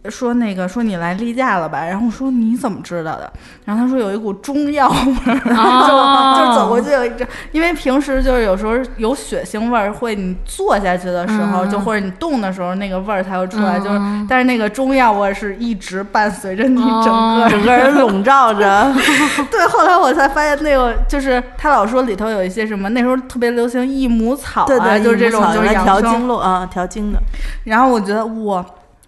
[0.08, 1.84] 说那个说你来例假了吧？
[1.84, 3.30] 然后我说你怎么知道的？
[3.66, 13.78] 然后他说有一股中药味儿， 哦就就走过去有一阵，因为平时就是有时候有血腥味儿，会你坐下去的时候，就或者你动的时候，那个味儿才会出来。
[13.78, 17.10] 就是，但是那个中药味儿是一直伴随着你整个
[17.44, 18.90] 哦整个人笼罩着。
[19.50, 26.26] 对，后来我才发现那个就是他老说里头有一些什么，那时候特别流行益母草啊，对对，就是这种就是调经生。
[26.26, 27.18] 络啊，调经的。
[27.64, 28.64] 然后我觉得我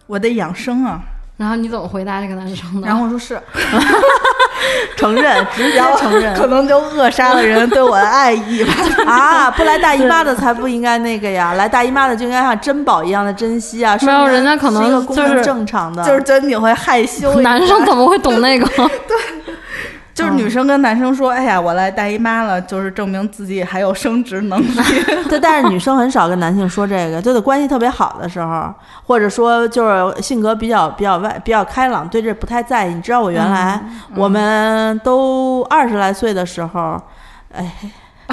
[0.07, 1.00] 我得养生啊，
[1.36, 2.86] 然后你怎么回答这个男生的？
[2.86, 3.40] 然后我说是，
[4.96, 8.72] 承认，直接 承认可能就扼杀了人对我的爱意吧。
[9.07, 9.50] 啊！
[9.50, 13.96] 不来大姨妈的才不应该那个呀，来大姨妈的就应该像珍宝一样的珍惜啊！
[14.03, 18.90] 没有说明人家可能是一个功能就是正常的，就是觉得你会害羞，男生怎么会懂那个？
[20.15, 24.67] 就是女生跟男生说，哎呀，我来大姨妈了，就是证明自己还有生殖能力。
[25.29, 28.73] 对，但是女生很少跟男性说这个，就得关系特别好的时候，
[29.07, 32.95] 或者说就是性格比较比较外比较开朗，对这不太在意。
[32.95, 33.81] 你知道我原来、
[34.15, 37.01] 我们都二十来岁的时候，
[37.55, 37.73] 哎。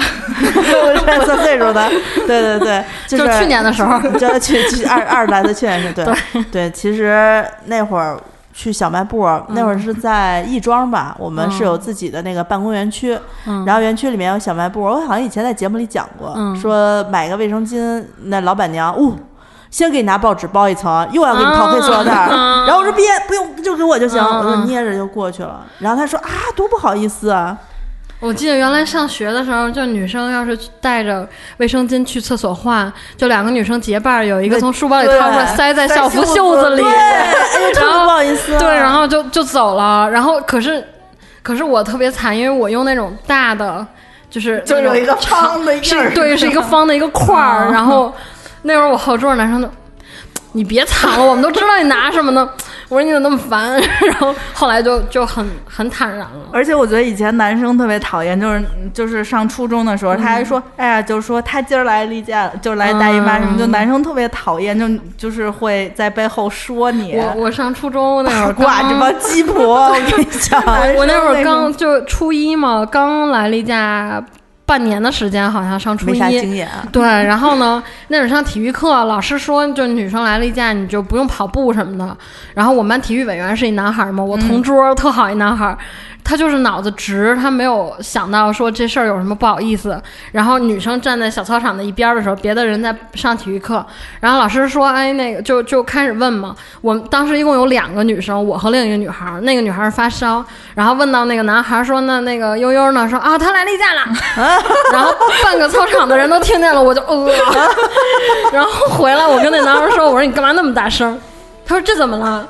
[0.00, 1.90] 我是算岁数的，
[2.26, 6.06] 对对对，就是就去年的时候，就去去二二十来岁去年是对
[6.50, 8.18] 对，其实那会儿
[8.60, 13.64] 去小卖部，那会儿是在亦庄吧，我们是有自己的那个办公园区，嗯。
[13.64, 16.54] 然后园区里面有小卖部，我好像以前在节目里讲过，嗯。
[16.54, 19.16] 说买个卫生巾，那老板娘，呜、
[19.70, 22.64] 先给你拿报纸包一层，又要给你套黑塑料袋儿，啊。
[22.68, 24.38] 然后我说别不用，就给我就行，嗯。
[24.40, 25.62] 我就捏着就过去了。
[25.78, 27.56] 然后他说啊，多不好意思啊，
[28.20, 40.08] 我记得原来上学的时候，就女生要是带着卫生巾去厕所换，就两个女生结伴儿，有一个从书包里掏出来塞在校服袖子里，对，哎呦，特别不好意思啊、对，然后就就走了。
[40.10, 40.86] 然后可是
[41.42, 43.86] 可是我特别惨，因为我用那种大的，
[44.28, 47.72] 就是就有一个长方的印是对，是一个方的一个块儿。
[47.72, 48.14] 然后
[48.62, 49.68] 那会儿我后桌男生就。
[50.52, 52.50] 你别藏了，我们都知道你拿什么呢。
[52.90, 53.80] 我说你怎么那么烦？
[54.04, 56.48] 然后后来就就很很坦然了。
[56.52, 67.16] 而且我觉得以前男生特别讨厌，就是就是上初中的时候，他还说，哎呀，就是说他今儿来例假，就是来大姨妈什么，嗯就男生特别讨厌，就就是会在背后说你。
[67.16, 70.60] 我我上初中那会儿 挂刚这帮鸡婆，我跟你讲，
[70.98, 74.20] 我那会儿刚就初一嘛，刚来例假
[74.70, 76.54] 半年的时间，好像上初没啥经一。
[76.58, 76.86] 验啊。
[76.92, 82.16] 对，然后呢，那会儿上体育课，老师说就女生来例假，你就不用跑步什么的。
[82.54, 85.76] 然后我们班体育委员是一男孩儿嘛，我同桌特好一男孩儿。
[86.22, 90.00] 他就是脑子直，他没有想到说这事儿有什么不好意思。
[90.32, 93.84] 然后女生站在小操场的一边儿的时候，别的人在上体育课，
[94.20, 100.44] 然后老师说：“哎，那个就就开始问嘛。”我们当时一共有两个女生，我和另一个女孩儿，那个女孩儿发烧，
[100.74, 104.02] 然后问到那个男孩儿说：“那那个悠悠呢？”说：“啊，她来例假了。”
[104.92, 107.28] 然后半个操场的人都听见了，我就呃，
[108.52, 111.18] 然后回来我跟那男孩说：“我说你干嘛那么大声？”
[111.66, 112.46] 他说：“这怎么了？”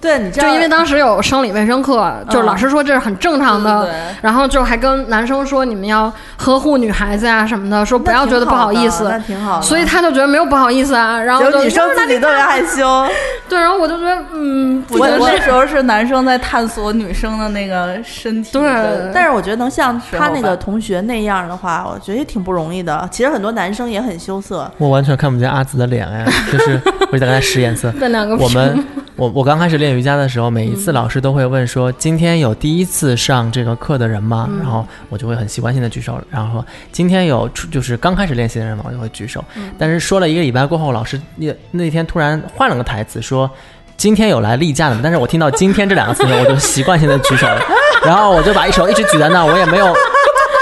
[0.00, 9.18] 对，你知道，就因为当时有生理卫生课，就是老师说这是很正常的，对对对然后就还跟男生说你们要呵护女孩子呀、什么的，说不要觉得不好意思那。
[9.18, 9.62] 挺好的。
[9.62, 13.06] 所以他就觉得没有不好意思啊，然后就女生自己特别害羞，
[13.48, 23.08] 对，然后我就觉得嗯，不我觉得那时候是男生在探索女生的那个身体，对但是我觉得能像他那个同学那样的话，我觉得也挺不容易的。
[23.10, 27.92] 其实很多男生也很羞涩，我完全看不见阿紫的脸哎，就是我一直在跟他使眼色。
[27.98, 28.84] 那两个我们
[29.18, 34.48] 我我刚开始练瑜伽的时候，每一次老师都会问说，今天有第一次上这个课的人吗？
[34.62, 38.84] 然后我就会很习惯性的举手，然后说今天有就是刚开始练习的人吗？
[38.86, 39.44] 我就会举手。
[39.76, 43.50] 但是说了一个礼拜过后，老师那那天突然换了个台词说。
[43.96, 45.00] 今天有来例假的吗？
[45.02, 47.60] 但是我听到“今天”这两个词呢，我就习惯性的举手了，
[48.06, 49.92] 然后我就把一手一直举在那，我也没有，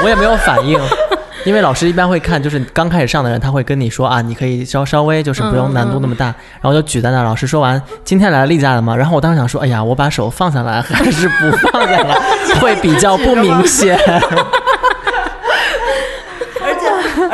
[0.03, 0.81] 我也没有反应。
[1.47, 6.27] 因为老师一般会看，就是刚开始上的人，他会跟你说啊，你可以稍稍微就是不用难度那么大，
[6.61, 7.23] 然后就举在那。
[7.23, 8.95] 老师说完，今天来了例假了吗？
[8.97, 12.15] 然后我当时想说，哎呀，我把手放下来 还是不放下来，
[12.61, 13.97] 会比较不明显。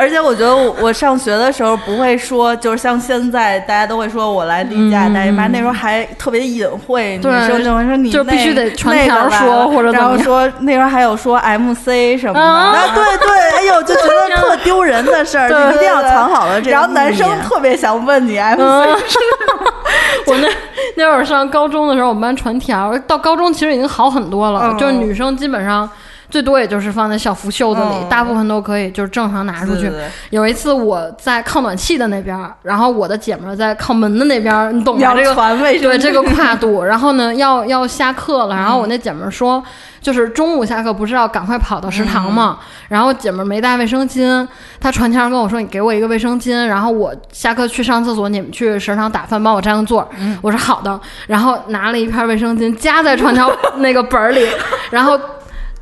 [0.03, 12.93] 而且我觉得我上学的时候不会说，就是像现在大家都会说我来例假大姨妈，那时候还特别隐晦，女生就会说你就必须得传条说，或者然后说那时候还有说 MC 什么的，啊。
[12.93, 16.69] 对对，哎呦就觉得特丢人的事儿， 一定要藏好了这。
[16.69, 18.59] 然后男生特别想问你 MC，
[20.27, 20.49] 我那
[20.97, 25.89] 那会儿上高中的时候，我们班传条，到高中其实已经好很多了，就是女生基本上。
[26.33, 29.91] 最多也就是放在小服袖子里，大部分都可以就是正常拿出去。
[30.31, 35.13] 有一次我在靠暖气的那边，然后我的姐们在靠门的那边，你懂吗？
[35.15, 36.81] 这个对这个跨度。
[36.89, 39.63] 然后呢，要要下课了，然后我那姐们说，
[40.01, 42.57] 就是中午下课不是要赶快跑到食堂嘛？
[42.87, 44.47] 然后姐们没带卫生巾，
[44.79, 50.09] 她传条跟我说：“你给我一个卫生巾，然后我下课去上厕所，你们去食堂打饭，帮我占个座。”
[50.41, 54.43] 我说好的，然后拿了一片卫生巾夹在传条 那个本儿里，
[54.89, 55.19] 然后。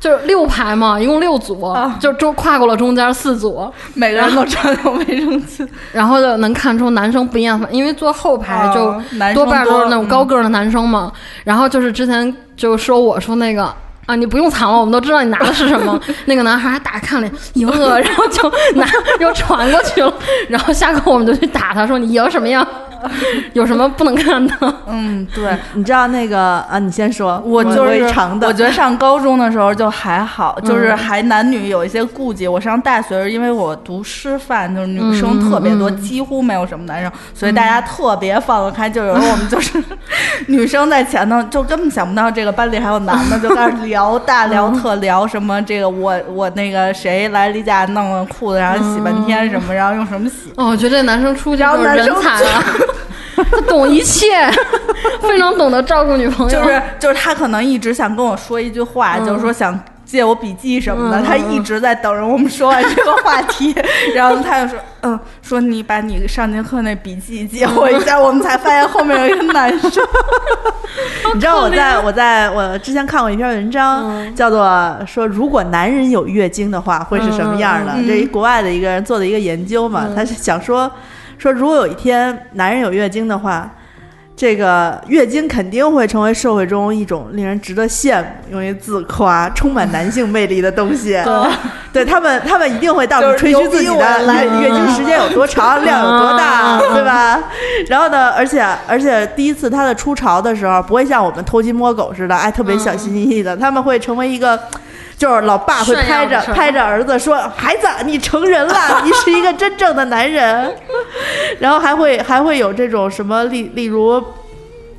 [0.02, 9.00] 就是六排嘛，一共六组，就中跨过了中间四组，每个人都穿有卫生巾， 然后就能看出男生不一样，因为坐后排就
[9.32, 11.12] 多半都是那种高个的男生嘛。
[11.44, 13.72] 然后就是之前就说我说那个
[14.06, 15.96] 啊，你不用藏了，我们都知道你拿的是什么。
[16.26, 18.84] 那个男孩还打看了，赢了，然后就拿
[19.20, 20.12] 又传过去了。
[20.48, 22.66] 然后下课我们就去打他，说你赢什么呀？
[23.52, 24.54] 有什么不能看的？
[24.86, 26.78] 嗯，对，你知道那个啊？
[26.78, 28.46] 你先说，我就是长的。
[28.48, 32.46] 我觉得上高中的时候就还好，就是还男女有一些顾忌。
[32.48, 38.88] 我上大学，因为我读师范，就是女生特别多，几乎没有什么男生，所以大家特别放得开。
[38.88, 39.82] 就有时候 我们就是
[40.48, 50.52] 女生在前头，就根本想不到这个班里还有男的，就在那聊大聊特聊什么这个我我那个谁来例假弄了裤子，然后洗半天什么，然后用什么洗。
[50.56, 52.64] 哦，我觉得这男生出去就是人才啊。
[53.72, 54.26] 他懂一切，
[55.22, 56.52] 非常懂得照顾女朋友。
[56.52, 61.22] 就是就是他可能一直想跟我说一句话，就是说想借我笔记什么的。
[61.22, 63.74] 他一直在等着我们说完这个话题，
[64.14, 69.90] 然后他就说：“嗯，说你把你上节课那笔记借我一下。”我们才发现后面有一个男生。
[71.34, 77.94] 你知道我在我在我之前看过一篇文章，叫做说如果男人有月经的话会是什么样的？
[78.06, 80.90] 这一国外的一个人做的一个研究嘛，他是想说。
[81.42, 83.68] 说如果有一天男人有月经的话，
[84.36, 91.20] 这个月经肯定会成为社会中一种令人值得羡慕、用于自夸、充满男性魅力的东西。
[91.92, 97.42] 对，他们他们一定会到处吹嘘自己的来月经时间有多长、量有多大， 对吧？
[97.88, 104.56] 然后呢，而且而且第一次他的初潮的时候，不会像我们偷鸡摸狗似的，哎，特别小心翼翼的，他们会成为一个。
[105.22, 110.76] 就是老爸会拍着拍着儿子说：“孩子，你成人了， 你是一个真正的男人。
[111.60, 114.20] ”然后还会还会有这种什么例例如。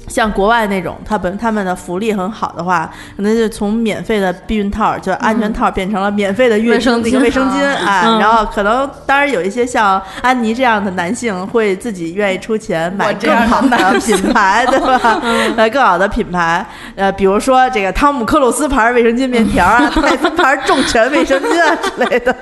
[0.07, 8.19] 像国外那种，他本他们的福利很好的话，可能就从免费的避孕套，就安全套，变成了免费的卫生那个卫生巾啊。
[8.19, 15.21] 然后可能当然有一些像安妮这样的男性会自己愿意出钱买更好的品牌， 对吧？
[15.55, 16.65] 呃，更好的品牌，
[16.95, 22.33] 呃，比如说这个汤姆克鲁斯牌卫生巾面条啊， 戴森牌重拳卫生巾啊之类的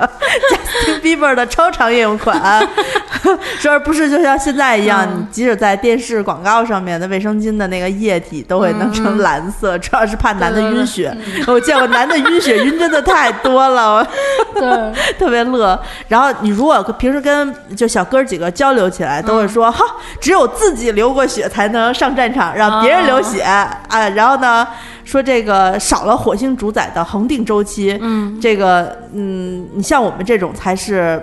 [0.50, 2.68] ，Justin Bieber 的超长夜用款，
[3.60, 7.51] 说不是就像现在一样，你即使在电视广告上面的卫生巾。
[7.58, 11.16] 的那个液体都会弄成蓝色，主要是怕男的晕血。
[11.48, 14.06] 我见过男的晕血晕真的太多了，
[14.54, 15.80] 对， 特别乐。
[16.08, 19.84] 然后你如果平时跟就小哥几个交流起来，都会说哈，
[20.20, 23.78] 只有自己流过血才能上战场，让别人流血啊。
[24.16, 24.68] 然后呢，
[25.04, 31.22] 说这个少了火星主宰的恒定周期，嗯，这个嗯，你像我们这种才是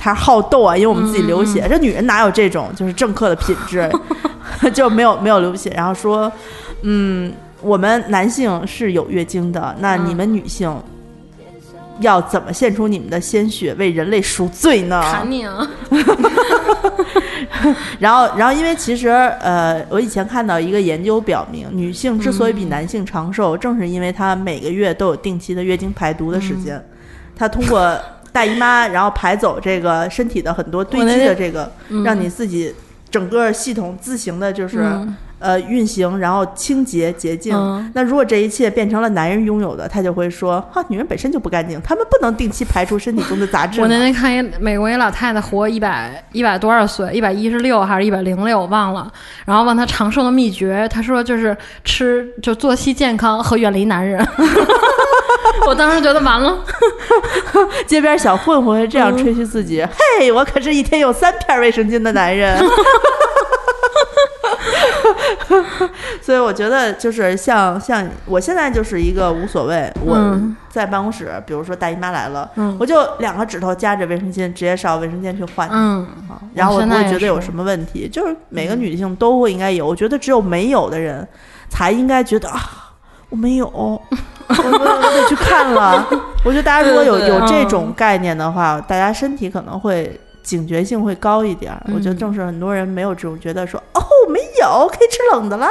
[0.00, 1.66] 才好斗啊，因为我们自己流血。
[1.68, 3.86] 这女人哪有这种就是政客的品质？
[4.72, 6.32] 就没有没有流血，然后说，
[6.80, 10.74] 嗯，我们男性是有月经的，那你们女性
[12.00, 15.02] 要怎么献出你们的鲜血为人类赎罪呢？
[15.12, 15.68] 砍你啊！
[17.98, 26.82] 然后，然后，因为其实，呃，我以前看到一个研究表明，女性之所以比男性长寿，正是因为她每个月都有定期的月经排毒的时间，
[27.36, 27.94] 她通过
[28.32, 31.70] 大姨妈，然后排走这个身体的很多堆积的这个，
[32.04, 32.74] 让你自己。
[33.10, 34.88] 整个系统自行的，就是
[35.40, 37.52] 呃运行，然后清洁洁净。
[37.56, 43.98] 嗯那如果这一切变成了男人拥有的，他就会说：哈，女人本身就不干净，他们不能定期排出身体中的杂质我那。
[43.98, 49.12] 天看一美国一老太太活一百一百多少岁，一百一十六还是一百零六，我忘了。
[49.44, 54.24] 然后问她长寿的秘诀，她说就是吃就作息健康和远离男人。
[55.66, 56.58] 我当时觉得完了，
[57.86, 59.84] 街边小混混会这样吹嘘自己：
[60.18, 62.58] 嘿，我可是一天有三片卫生巾的男人。
[66.22, 75.68] 所以我觉得就是像像我现在就是一个无所谓，我嗯在办公室，比如说大姨妈来了，嗯我就两个指头夹着卫生巾，直接上卫生间去换。
[75.70, 79.86] 嗯，啊然后我不会觉得有什么问题，就是每个女性都会应该有。
[79.86, 81.26] 我觉得只有没有的人，
[81.68, 82.89] 才应该觉得啊，
[83.30, 84.02] 我没有，我
[84.48, 86.06] 我我得去看了。
[86.44, 91.82] 我觉得大家如果有有这种概念的话，大家身体可能会警觉性会高一点儿。
[91.94, 95.68] 我觉得正是很多人没有这种觉得说哦没有可以吃冷的啦，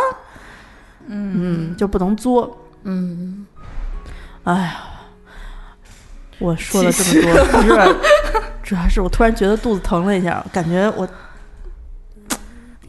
[1.07, 1.75] 嗯。
[1.77, 2.57] 就不能作。
[2.83, 3.45] 嗯，
[4.45, 4.77] 哎呀，
[6.39, 7.95] 我说了这么多，不是，
[8.63, 11.05] 主要是我突然觉得肚子疼了一下，感觉我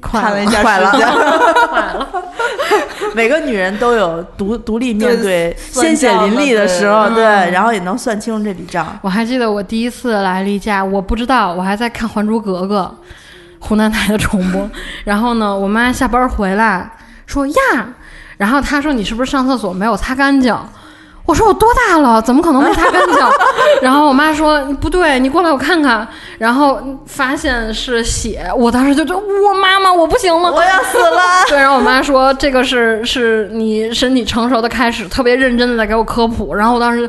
[0.00, 2.08] 快看了一下快了时间，坏了。
[3.14, 8.98] 每个女人都有独独立面对对鲜血淋漓的时候，对，对然后也能算清楚这笔账。
[9.02, 12.92] 我还记得我第一次来例假，我不知道，我还在看《还珠格格》，
[13.66, 14.68] 湖南台的重播。
[15.04, 16.90] 然后呢，我妈下班回来
[17.26, 17.54] 说呀，
[18.36, 20.56] 然后她说你是不是上厕所没有擦干净？
[21.30, 23.18] 我说我多大了，怎么可能没擦干净？
[23.80, 26.06] 然后我妈说不对，你过来我看看。
[26.38, 31.44] 然后发现是血，我当时就觉得我妈妈我不行了，我要死了！
[31.48, 36.52] 对，然后我妈说这个是是你身体成熟的开始，特别认真的在给我科普。
[36.54, 37.08] 然后我当时，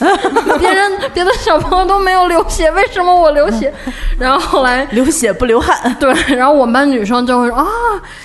[0.58, 3.72] 别人别的小朋友都没有流血，为什么我流血？
[4.18, 7.66] 然后后来流血不流汗， 对，然后我们班女生就会说啊，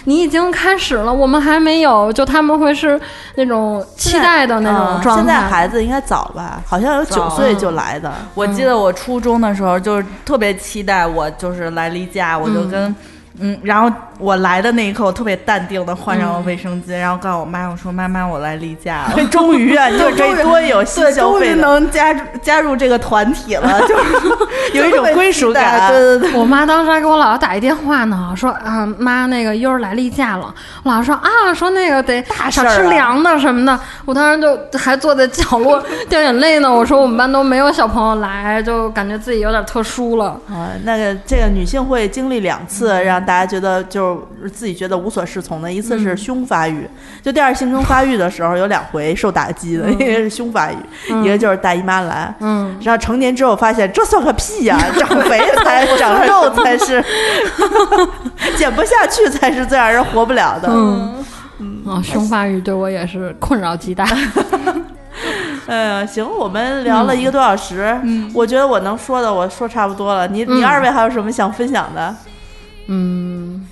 [0.06, 3.00] 你已经开始了，我们还没有，就他们会是
[3.36, 5.24] 那种期待的那种嗯状态。
[5.24, 6.62] 现在孩子应该早吧？
[6.66, 8.12] 好像有九岁就来的。
[8.34, 12.96] 我记得我初中的时候，就是特别期待我就是来例假，我就跟
[13.40, 19.24] 嗯然后我来的那一刻，我特别淡定的换上了卫生巾，然后告诉我妈，我说妈妈，我来例假了。
[19.28, 25.92] 终于啊，你就可以多有新对，终于能加入加入这个团体了， 就是有一种归属感。
[25.92, 30.54] 对对对，我妈当时还给我姥姥打一电话呢，说啊妈，那个悠儿来例假了。
[30.84, 33.78] 我姥姥说啊，说那个得少吃大事儿了凉的什么的。
[34.06, 36.72] 我当时就还坐在角落 掉眼泪呢。
[36.72, 40.28] 我说我们班都没有小朋友来，就感觉自己有点特殊了。
[40.50, 44.05] 啊，那个这个女性会经历两次，让大家觉得就是
[44.52, 45.72] 自己觉得无所适从的。
[45.72, 46.88] 一次是胸发育，
[47.22, 50.76] 就第二性征发育的时候有两回受打击的，一个是胸发育，
[51.24, 52.34] 一个就是大姨妈来。
[52.40, 57.04] 嗯，然后成年之后发现这算个屁呀、 长肥才长肉才是，
[58.58, 60.70] 减不下去才是最让人活不了的。
[60.72, 61.24] 嗯，
[61.88, 64.06] 啊，胸发育对我也是困扰极大。
[65.68, 68.00] 嗯，行，我们聊了一个多小时，
[68.34, 70.28] 我觉得我能说的我说差不多了。
[70.28, 72.16] 你你嗯二位还有什么想分享的？
[72.88, 73.66] 嗯，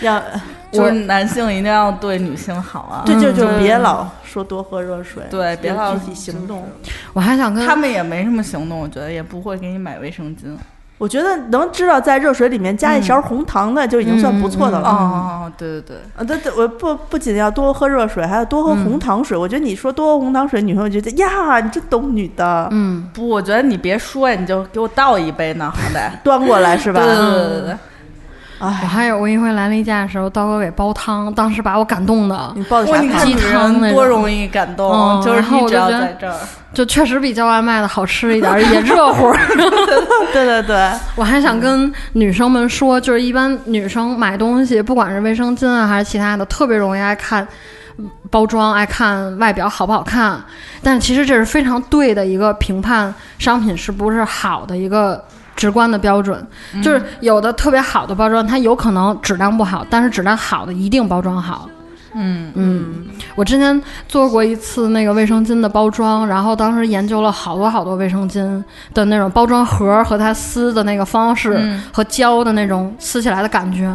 [0.00, 0.22] 要
[0.70, 3.02] 就是男性一定要对女性好啊。
[3.06, 6.68] 对，就就别老说多喝热水，对别老具体行动。
[7.12, 10.56] 我还想跟他们也没什么行动，我觉得也不会给你买卫生巾。
[10.98, 14.88] 我觉得能知道在热水里面加一勺红糖的就已经算不错的了。
[14.88, 19.38] 哦，对对对，啊，对对，我不不仅要多喝热水，还要多喝红糖水。
[19.38, 26.10] 我觉得你说多喝红糖水，女朋友觉得呀，你真懂女的，嗯，不，我觉得你别说呀，你就给我倒一杯呢，好歹。
[26.24, 27.00] 端过来是吧？
[27.00, 27.78] 对对对对
[28.58, 36.38] 对，我哎，还有过一回来例假的时候，刀哥给煲汤，当时把我感动的，你煲的啥鸡汤多容易感动，嗯就是然后你只要我就觉得在这儿，
[36.74, 39.32] 就确实比叫外卖的好吃一点儿，也热乎。
[40.32, 47.46] 对对对，我还想跟女生们说，就是一般女生买东西，不管是卫生巾啊还是其他的，特别容易爱看
[47.98, 50.38] 嗯包装，爱看外表好不好看。
[50.82, 55.24] 但其实这是非常对的一个评判商品是不是好的一个
[55.58, 56.46] 直观的标准。
[56.80, 61.68] 就是有的特别好的包装，它有可能质量不好，但是质量好的一定包装好。
[62.14, 62.52] 嗯。
[62.54, 68.62] 嗯，我之前做过一次那个卫生巾的包装，然后当时研究了好多好多卫生巾
[68.94, 71.82] 的那种包装盒和它撕的那个方式、嗯。
[71.92, 73.92] 和胶的那种撕起来的感觉，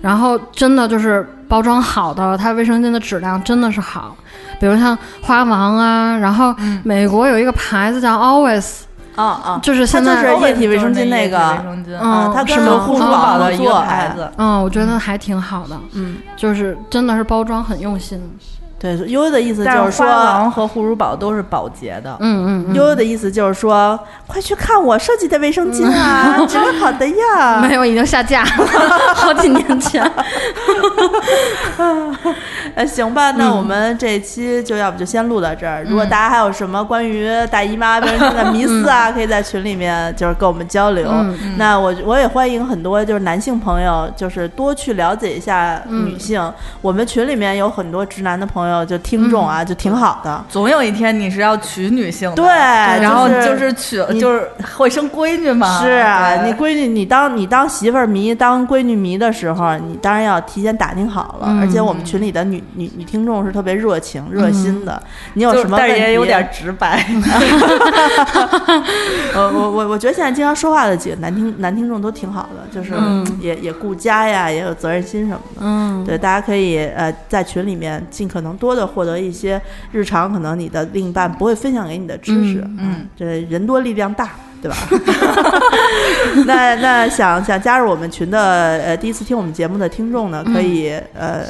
[0.00, 4.14] 然后真的就是包装好的，它卫生巾的质量真的是好，
[4.60, 8.80] 比如像花王啊，然后美国有一个牌子叫 Always，
[9.16, 18.20] 啊啊，就是现在它就是液体卫生巾那个卫生巾，啊，它跟是吗护宝的的一个牌子，嗯，我觉得还挺好的，嗯，就是真的是包装很用心。
[18.84, 22.14] 对，悠悠的意思就是是说，花王和护乳宝都是保洁的。
[22.20, 27.60] 嗯嗯悠悠的意思就是说，快去看我设计的卫生巾啊， 质量好的嗯，呀。
[27.66, 28.68] 没有，已经下架了，
[29.16, 30.04] 好几年前。
[32.74, 35.82] 呃，行吧，那嗯我们这一期就要不就先录到这儿。
[35.84, 41.08] 如果大家还有什么关于大姨妈卫生巾的迷思啊，可以在群里面就是跟我们交流。
[41.10, 46.52] 嗯那我我也欢迎很多就是男性朋友，就是多去了解一下嗯女性。
[46.80, 50.42] 我们群里面有很多直男的朋友，就听众啊，就挺好的。
[50.48, 55.82] 总有一天你是要娶女性的，对然后就是娶就是会生闺女嘛。
[55.82, 61.48] 是啊，你闺女，你当你当媳妇儿迷、当闺女迷的时候，你当然要提前打听好了。
[61.50, 65.02] 嗯而且我们群里的女女女听众是特别热情、热心的。
[65.34, 65.88] 你有什么问题？
[65.88, 67.04] 但是也有点直白。
[69.34, 72.94] 我，我我我觉得现在经常说话的几个男听男听众都挺好的，就是
[73.40, 75.60] 也、也顾家呀，也有责任心什么的。
[75.60, 79.60] 嗯对，大家可以呃在群里面尽可能多的获得一些
[79.90, 82.60] 日常可能你的另一半不会分享给你的知识。
[82.60, 84.30] 嗯嗯，这人多力量大。
[84.62, 84.78] 对吧？
[86.46, 88.40] 那那想想加入我们群的
[88.78, 91.42] 呃第一次听我们节目的听众呢，可以、呃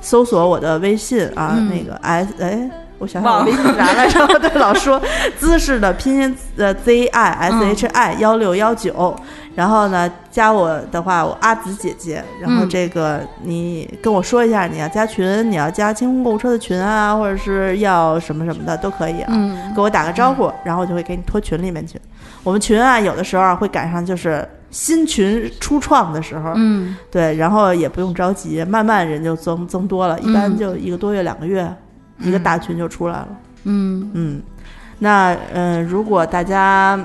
[0.00, 4.26] 搜索我的微信啊，嗯那个 S 哎，我想想我忘了微信是啥来着？
[4.38, 5.00] 对，老说
[5.38, 9.14] 姿势的拼音呃 Z I S H I 幺六幺九，
[9.54, 19.28] 然后呢加我的话，我阿紫姐姐，然后嗯这个你跟我说一下你要加群，你要加清空购物车的群啊，或者是要什么什么的都可以啊。
[19.32, 22.00] 嗯给我打个招呼，然后我就会给你拖群里面去。
[22.42, 31.70] 我们群啊，有的时候啊会赶上就是新群初创的时候，嗯对，然后也不用着急，慢慢人就增增多了，一般嗯就一个多月、两个月，
[32.20, 33.28] 一个大群就出来了。
[33.64, 34.42] 嗯嗯，
[34.98, 36.98] 那嗯、呃如果大家，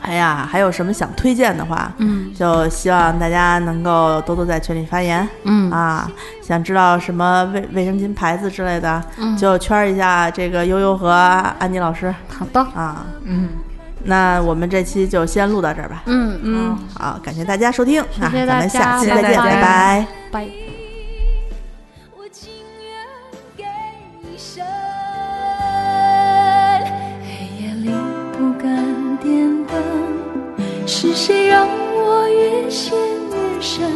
[0.00, 6.10] 哎呀，还有什么想推荐的话，嗯就希望大家能够多多在群里发言嗯啊。
[6.42, 11.10] 想知道什么卫卫生巾牌子之类的，嗯就圈一下这个悠悠和
[11.58, 13.04] 安妮老师好的，啊。
[13.24, 13.48] 嗯，
[14.04, 16.02] 那我们这期就先录到这儿吧。
[16.06, 20.46] 嗯嗯，好，感谢大家收听，那谢咱们下期再见，拜拜拜
[31.26, 33.90] 谁让我越陷越深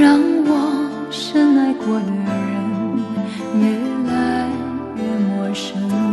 [0.00, 2.98] 让我深爱过的人
[3.60, 4.50] 越来
[4.96, 6.07] 越陌生。